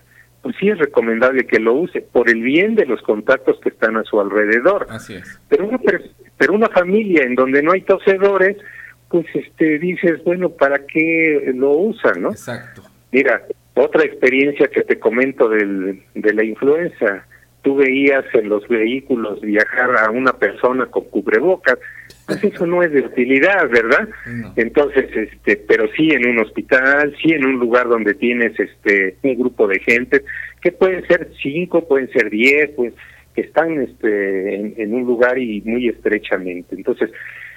pues 0.42 0.54
sí 0.61 0.68
es 0.68 0.78
recomendable 0.78 1.44
que 1.44 1.59
lo 1.59 1.74
use 1.74 2.02
por 2.02 2.30
el 2.30 2.40
bien 2.40 2.76
de 2.76 2.86
los 2.86 3.02
contactos 3.02 3.59
que 3.59 3.70
están 3.70 3.96
a 3.96 4.04
su 4.04 4.20
alrededor. 4.20 4.86
Así 4.90 5.14
es. 5.14 5.40
Pero 5.48 5.66
una 5.66 5.80
pero 6.36 6.52
una 6.52 6.68
familia 6.68 7.24
en 7.24 7.34
donde 7.34 7.61
no 7.61 7.72
hay 7.72 7.80
tosedores, 7.80 8.59
pues 9.09 9.26
este 9.34 9.80
dices, 9.80 10.22
bueno, 10.22 10.50
¿para 10.50 10.86
qué 10.86 11.50
lo 11.52 11.72
usan, 11.72 12.22
no? 12.22 12.30
Exacto. 12.30 12.82
Mira, 13.11 13.42
otra 13.74 14.04
experiencia 14.04 14.68
que 14.68 14.84
te 14.84 15.00
comento 15.00 15.48
del, 15.48 16.00
de 16.14 16.32
la 16.32 16.44
influenza 16.44 17.26
tú 17.68 17.76
veías 17.76 18.24
en 18.32 18.48
los 18.48 18.66
vehículos 18.66 19.42
viajar 19.42 19.94
a 19.98 20.10
una 20.10 20.32
persona 20.32 20.86
con 20.86 21.04
cubrebocas, 21.04 21.78
pues 22.24 22.42
eso 22.42 22.64
no 22.64 22.82
es 22.82 22.90
de 22.92 23.00
utilidad, 23.00 23.68
¿verdad? 23.68 24.08
Entonces, 24.56 25.14
este, 25.14 25.58
pero 25.68 25.86
sí 25.94 26.08
en 26.12 26.26
un 26.30 26.38
hospital, 26.38 27.14
sí 27.20 27.34
en 27.34 27.44
un 27.44 27.58
lugar 27.58 27.86
donde 27.86 28.14
tienes 28.14 28.58
este 28.58 29.18
un 29.22 29.34
grupo 29.38 29.68
de 29.68 29.80
gente, 29.80 30.24
que 30.62 30.72
pueden 30.72 31.06
ser 31.06 31.30
cinco, 31.42 31.86
pueden 31.86 32.10
ser 32.10 32.30
diez, 32.30 32.70
pues 32.74 32.94
que 33.34 33.42
están 33.42 33.78
este 33.82 34.82
en, 34.82 34.94
un 34.94 35.04
lugar 35.04 35.38
y 35.38 35.60
muy 35.60 35.90
estrechamente. 35.90 36.74
Entonces, 36.74 37.10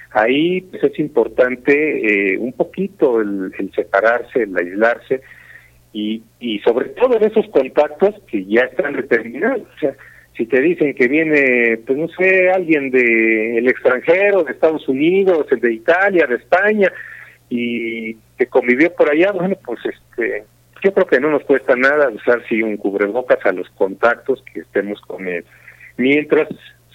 ahí 0.10 0.60
pues 0.60 0.84
es 0.84 1.00
importante 1.00 2.34
eh, 2.34 2.38
un 2.38 2.52
poquito 2.52 3.22
el 3.22 3.72
separarse, 3.74 4.44
el 4.44 4.58
aislarse, 4.58 5.22
y, 5.94 6.24
y 6.40 6.60
sobre 6.60 6.90
todo 6.90 7.18
en 7.18 7.24
esos 7.24 7.48
contactos 7.50 8.16
que 8.28 8.46
ya 8.46 8.62
están 8.62 8.94
determinados. 8.94 9.62
O 9.76 9.80
sea, 9.80 9.96
si 10.36 10.46
te 10.46 10.62
dicen 10.62 10.94
que 10.94 11.08
viene, 11.08 11.78
pues 11.86 11.98
no 11.98 12.08
sé, 12.10 12.50
alguien 12.50 12.90
de 12.90 13.58
el 13.58 13.68
extranjero, 13.68 14.44
de 14.44 14.54
Estados 14.54 14.88
Unidos, 14.88 15.48
de 15.50 15.74
Italia, 15.74 16.26
de 16.28 16.36
España, 16.36 16.92
y 17.50 18.14
que 18.38 18.48
convivió 18.48 18.94
por 18.96 19.12
allá, 19.12 19.32
bueno, 19.34 19.58
pues 19.66 19.80
este, 19.86 20.46
yo 20.84 20.94
creo 20.94 21.06
que 21.06 21.20
no 21.20 21.30
nos 21.30 21.44
cuesta 21.44 21.76
nada 21.76 22.10
usar 22.10 22.44
si 22.48 22.64
un 22.64 22.78
cubrebocas 22.78 23.46
a 23.46 23.52
los 23.52 23.70
contactos 23.72 24.42
que 24.52 24.62
estemos 24.62 25.02
con 25.02 25.28
él, 25.28 25.44
mientras 25.98 26.48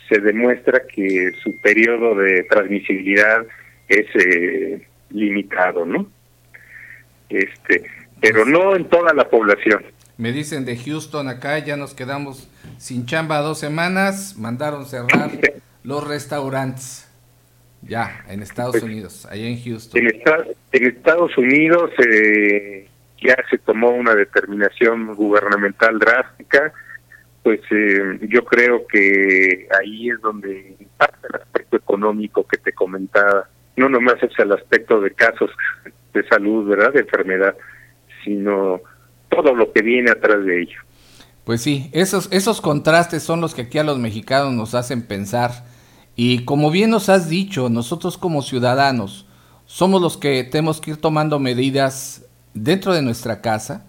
se 0.09 0.19
demuestra 0.19 0.83
que 0.87 1.33
su 1.43 1.61
periodo 1.61 2.15
de 2.15 2.45
transmisibilidad 2.45 3.45
es 3.89 4.07
eh, 4.15 4.87
limitado, 5.11 5.85
¿no? 5.85 6.07
Este, 7.29 7.83
pero 8.33 8.45
no 8.45 8.75
en 8.75 8.89
toda 8.89 9.15
la 9.15 9.29
población. 9.29 9.85
Me 10.19 10.33
dicen 10.33 10.65
de 10.65 10.77
Houston 10.77 11.29
acá, 11.29 11.59
ya 11.59 11.77
nos 11.77 11.95
quedamos 11.95 12.51
sin 12.79 13.07
chamba 13.07 13.41
dos 13.41 13.59
semanas, 13.59 14.37
mandaron 14.37 14.87
cerrar 14.87 15.31
los 15.85 16.07
restaurantes. 16.07 17.03
Ya, 17.83 18.25
en 18.29 18.43
Estados 18.43 18.73
pues, 18.73 18.83
Unidos, 18.83 19.27
allá 19.27 19.47
en 19.47 19.63
Houston. 19.63 20.03
En, 20.73 20.87
Estados 20.87 21.37
Unidos 21.39 21.91
eh, 22.05 22.89
ya 23.23 23.37
se 23.49 23.59
tomó 23.59 23.91
una 23.91 24.15
determinación 24.15 25.15
gubernamental 25.15 25.99
drástica, 25.99 26.73
pues 27.43 27.61
eh, 27.71 28.19
yo 28.23 28.45
creo 28.45 28.87
que 28.89 29.69
ahí 29.79 30.11
es 30.11 30.21
donde 30.21 30.75
impacta 30.81 31.29
el 31.29 31.43
aspecto 31.43 31.77
económico 31.77 32.45
que 32.47 32.57
te 32.57 32.73
comentaba. 32.73 33.49
No 33.77 33.89
nomás 33.89 34.21
es 34.23 34.37
el 34.39 34.51
aspecto 34.53 35.01
de 35.01 35.13
casos 35.13 35.51
de 36.13 36.27
salud, 36.27 36.67
¿verdad? 36.67 36.93
De 36.93 37.01
enfermedad, 37.01 37.55
sino 38.27 38.81
todo 39.31 39.55
lo 39.55 39.73
que 39.73 39.81
viene 39.81 40.11
atrás 40.11 40.45
de 40.45 40.63
ello. 40.63 40.79
Pues 41.45 41.63
sí, 41.63 41.89
esos, 41.93 42.29
esos 42.33 42.61
contrastes 42.61 43.23
son 43.23 43.41
los 43.41 43.55
que 43.55 43.63
aquí 43.63 43.79
a 43.79 43.85
los 43.85 43.99
mexicanos 43.99 44.53
nos 44.53 44.75
hacen 44.75 45.03
pensar. 45.03 45.65
Y 46.17 46.45
como 46.45 46.71
bien 46.71 46.91
nos 46.91 47.09
has 47.09 47.29
dicho, 47.29 47.69
nosotros 47.69 48.19
como 48.19 48.43
ciudadanos 48.43 49.27
somos 49.65 50.03
los 50.03 50.17
que 50.17 50.43
tenemos 50.45 50.81
que 50.81 50.93
ir 50.93 50.97
tomando 50.97 51.39
medidas 51.39 52.25
dentro 52.53 52.93
de 52.93 53.03
nuestra 53.03 53.41
casa, 53.41 53.87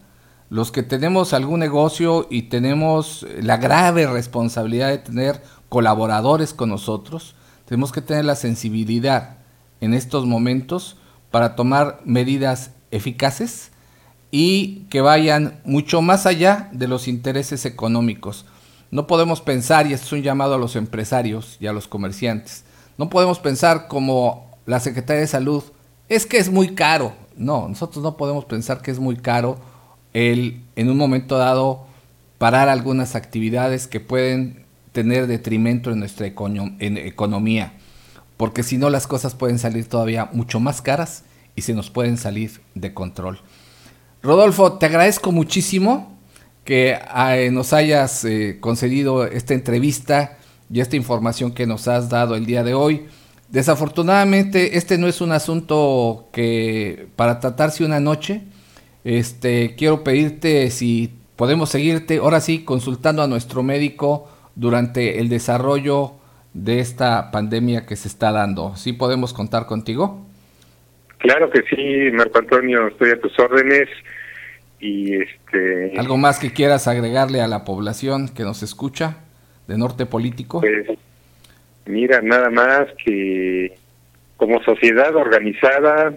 los 0.50 0.72
que 0.72 0.84
tenemos 0.84 1.34
algún 1.34 1.60
negocio 1.60 2.28
y 2.30 2.44
tenemos 2.44 3.26
la 3.42 3.58
grave 3.58 4.06
responsabilidad 4.06 4.90
de 4.90 5.00
tener 5.00 5.42
colaboradores 5.70 6.54
con 6.54 6.70
nosotros, 6.70 7.36
tenemos 7.66 7.92
que 7.92 8.02
tener 8.02 8.26
la 8.26 8.36
sensibilidad 8.36 9.38
en 9.82 9.94
estos 9.94 10.26
momentos 10.26 10.98
para 11.32 11.56
tomar 11.56 12.02
medidas 12.06 12.74
eficaces 12.92 13.72
y 14.40 14.86
que 14.92 15.02
vayan 15.02 15.60
mucho 15.66 16.04
más 16.04 16.28
allá 16.28 16.70
de 16.72 16.88
los 16.88 17.08
intereses 17.08 17.66
económicos. 17.66 18.46
No 18.92 19.08
podemos 19.08 19.42
pensar, 19.42 19.88
y 19.88 19.94
esto 19.94 20.06
es 20.06 20.12
un 20.12 20.22
llamado 20.22 20.54
a 20.54 20.60
los 20.60 20.76
empresarios 20.76 21.58
y 21.60 21.66
a 21.66 21.74
los 21.74 21.88
comerciantes, 21.88 22.64
no 23.00 23.10
podemos 23.10 23.40
pensar 23.40 23.88
como 23.88 24.56
la 24.68 24.80
Secretaría 24.80 25.22
de 25.22 25.28
Salud, 25.28 25.64
es 26.08 26.28
que 26.28 26.38
es 26.38 26.52
muy 26.52 26.76
caro. 26.76 27.14
No, 27.36 27.68
nosotros 27.68 28.04
no 28.04 28.16
podemos 28.16 28.46
pensar 28.46 28.84
que 28.84 28.92
es 28.92 29.00
muy 29.00 29.16
caro 29.16 29.58
el 30.14 30.62
en 30.76 30.92
un 30.92 30.98
momento 30.98 31.40
dado 31.40 31.88
parar 32.38 32.70
algunas 32.70 33.16
actividades 33.16 33.88
que 33.88 34.00
pueden 34.00 34.66
tener 34.92 35.26
detrimento 35.26 35.90
en 35.90 35.98
nuestra 35.98 36.28
economía, 36.28 37.74
porque 38.38 38.62
si 38.62 38.78
no 38.78 38.92
las 38.92 39.08
cosas 39.08 39.34
pueden 39.34 39.58
salir 39.58 39.90
todavía 39.90 40.30
mucho 40.32 40.60
más 40.60 40.84
caras 40.84 41.24
y 41.56 41.64
se 41.64 41.74
nos 41.74 41.90
pueden 41.90 42.18
salir 42.18 42.62
de 42.76 42.94
control. 42.94 43.40
Rodolfo, 44.22 44.74
te 44.74 44.88
agradezco 44.88 45.32
muchísimo 45.32 46.18
que 46.64 46.98
eh, 47.16 47.50
nos 47.52 47.72
hayas 47.72 48.26
eh, 48.26 48.58
concedido 48.60 49.26
esta 49.26 49.54
entrevista 49.54 50.38
y 50.70 50.82
esta 50.82 50.96
información 50.98 51.52
que 51.52 51.66
nos 51.66 51.88
has 51.88 52.10
dado 52.10 52.36
el 52.36 52.46
día 52.46 52.64
de 52.64 52.74
hoy. 52.74 53.06
Desafortunadamente, 53.50 54.78
este 54.78 54.98
no 54.98 55.08
es 55.08 55.22
un 55.22 55.32
asunto 55.32 56.28
que 56.34 57.08
para 57.16 57.40
tratarse 57.40 57.86
una 57.86 58.00
noche, 58.00 58.44
Este, 59.06 59.76
quiero 59.78 60.04
pedirte 60.04 60.70
si 60.70 61.14
podemos 61.38 61.70
seguirte, 61.70 62.18
ahora 62.18 62.42
sí, 62.42 62.66
consultando 62.66 63.22
a 63.24 63.28
nuestro 63.28 63.64
médico 63.64 64.28
durante 64.56 65.20
el 65.22 65.30
desarrollo 65.30 66.16
de 66.54 66.82
esta 66.82 67.32
pandemia 67.32 67.86
que 67.86 67.96
se 67.96 68.10
está 68.10 68.34
dando. 68.34 68.76
¿Sí 68.76 68.92
podemos 68.92 69.32
contar 69.32 69.66
contigo? 69.66 70.27
Claro 71.18 71.50
que 71.50 71.64
sí, 71.64 72.12
Marco 72.14 72.40
Antonio, 72.40 72.88
estoy 72.88 73.12
a 73.12 73.20
tus 73.20 73.38
órdenes. 73.40 73.90
Y 74.80 75.16
este. 75.16 75.94
¿Algo 75.98 76.18
más 76.18 76.40
que 76.40 76.54
quieras 76.54 76.88
agregarle 76.88 77.42
a 77.42 77.48
la 77.48 77.66
población 77.66 78.30
que 78.30 78.44
nos 78.44 78.62
escucha 78.62 79.18
de 79.68 79.78
Norte 79.78 80.06
Político? 80.06 80.62
Pues, 80.62 80.88
mira, 81.86 82.22
nada 82.22 82.50
más 82.50 82.88
que 83.04 83.76
como 84.38 84.62
sociedad 84.64 85.16
organizada, 85.16 86.14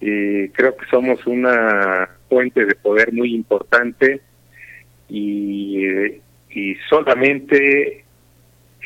eh, 0.00 0.50
creo 0.52 0.76
que 0.76 0.84
somos 0.90 1.26
una 1.26 2.10
fuente 2.28 2.66
de 2.66 2.74
poder 2.74 3.12
muy 3.12 3.34
importante 3.34 4.20
y, 5.08 5.86
eh, 5.86 6.20
y 6.50 6.74
solamente 6.90 8.04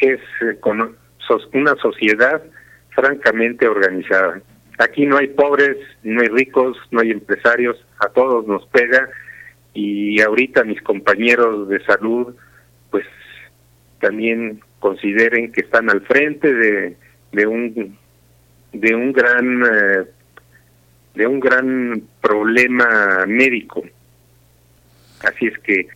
es 0.01 0.21
eh, 0.43 0.57
con 0.61 0.97
una 1.53 1.75
sociedad 1.77 2.43
francamente 2.91 3.67
organizada. 3.67 4.41
Aquí 4.79 5.07
no 5.07 5.17
hay 5.17 5.29
pobres, 5.29 5.77
no 6.05 6.21
hay 6.21 6.29
ricos, 6.29 6.77
no 6.93 7.01
hay 7.01 7.11
empresarios, 7.11 7.85
a 7.99 8.09
todos 8.09 8.47
nos 8.47 8.67
pega 8.69 9.09
y 9.75 10.21
ahorita 10.21 10.65
mis 10.65 10.81
compañeros 10.83 11.69
de 11.69 11.85
salud 11.85 12.35
pues 12.91 13.05
también 14.01 14.61
consideren 14.79 15.53
que 15.53 15.63
están 15.63 15.91
al 15.91 16.03
frente 16.03 16.55
de, 17.33 17.47
un 17.47 17.99
de 18.73 18.95
un 18.95 19.13
gran 19.13 19.63
eh, 19.63 20.05
de 21.15 21.27
un 21.27 21.41
gran 21.41 22.03
problema 22.21 23.25
médico. 23.27 23.83
Así 25.25 25.47
es 25.47 25.59
que 25.59 25.89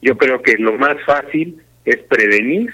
yo 0.00 0.16
creo 0.16 0.40
que 0.40 0.56
lo 0.56 0.78
más 0.78 0.96
fácil 1.04 1.60
es 1.84 1.98
prevenir 1.98 2.72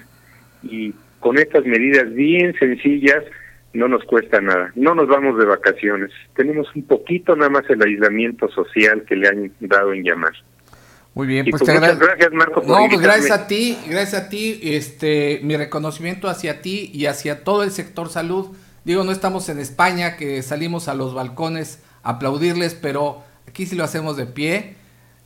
y 0.63 0.95
con 1.19 1.39
estas 1.39 1.65
medidas 1.65 2.13
bien 2.15 2.55
sencillas 2.59 3.25
no 3.75 3.89
nos 3.89 4.05
cuesta 4.05 4.41
nada. 4.41 4.73
No 4.75 4.95
nos 4.95 5.09
vamos 5.09 5.39
de 5.39 5.45
vacaciones. 5.45 6.11
Tenemos 6.37 6.69
un 6.75 6.85
poquito 6.85 7.35
nada 7.37 7.51
más 7.51 7.65
el 7.69 7.83
aislamiento 7.83 8.49
social 8.51 9.05
que 9.05 9.17
le 9.17 9.29
han 9.29 9.53
dado 9.61 9.93
en 9.93 10.05
llamar. 10.05 10.33
Muy 11.15 11.27
bien, 11.27 11.47
pues, 11.51 11.63
pues 11.63 11.79
muchas 11.79 11.99
gracias 11.99 12.33
Marco. 12.33 12.63
no, 12.67 12.87
pues 12.89 13.01
gracias 13.01 13.31
a 13.31 13.47
ti, 13.47 13.79
gracias 13.87 14.23
a 14.23 14.29
ti, 14.31 14.61
este, 14.63 15.41
mi 15.43 15.59
reconocimiento 15.59 16.27
hacia 16.27 16.63
ti 16.63 16.91
y 16.95 17.05
hacia 17.05 17.45
todo 17.45 17.65
el 17.65 17.71
sector 17.71 18.09
salud. 18.09 18.57
Digo, 18.85 19.05
no 19.05 19.13
estamos 19.13 19.49
en 19.51 19.59
España 19.59 20.17
que 20.17 20.43
salimos 20.43 20.89
a 20.89 20.95
los 20.95 21.13
balcones 21.13 21.83
a 22.03 22.13
aplaudirles, 22.13 22.75
pero 22.75 23.23
aquí 23.47 23.67
sí 23.67 23.77
lo 23.77 23.85
hacemos 23.85 24.17
de 24.17 24.27
pie. 24.27 24.77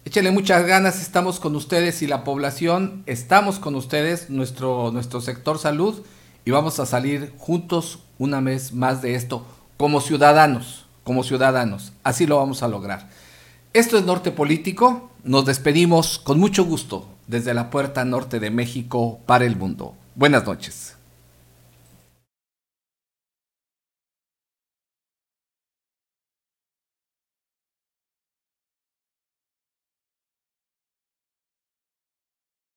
Échale 0.05 0.30
muchas 0.30 0.66
ganas, 0.66 1.01
estamos 1.01 1.40
con 1.40 1.57
ustedes 1.57 2.03
y 2.03 2.07
la 2.07 2.24
población, 2.24 3.03
estamos 3.07 3.59
con 3.59 3.74
ustedes, 3.76 4.28
nuestro, 4.28 4.90
nuestro 4.92 5.20
sector 5.20 5.59
salud, 5.59 6.05
y 6.47 6.53
vamos 6.53 6.78
a 6.78 6.86
salir 6.86 7.34
juntos 7.36 7.99
una 8.18 8.40
vez 8.40 8.72
más 8.72 9.03
de 9.03 9.16
esto 9.16 9.44
como 9.76 10.01
ciudadanos, 10.01 10.86
como 11.03 11.24
ciudadanos. 11.24 11.92
Así 12.05 12.24
lo 12.24 12.36
vamos 12.36 12.62
a 12.62 12.68
lograr. 12.68 13.11
Esto 13.72 13.99
es 13.99 14.05
Norte 14.05 14.30
Político. 14.30 15.11
Nos 15.24 15.44
despedimos 15.44 16.20
con 16.20 16.38
mucho 16.38 16.64
gusto 16.64 17.09
desde 17.26 17.53
la 17.53 17.68
puerta 17.68 18.05
norte 18.05 18.38
de 18.38 18.51
México 18.51 19.18
para 19.26 19.44
el 19.44 19.57
mundo. 19.57 19.97
Buenas 20.14 20.47
noches. 20.47 20.95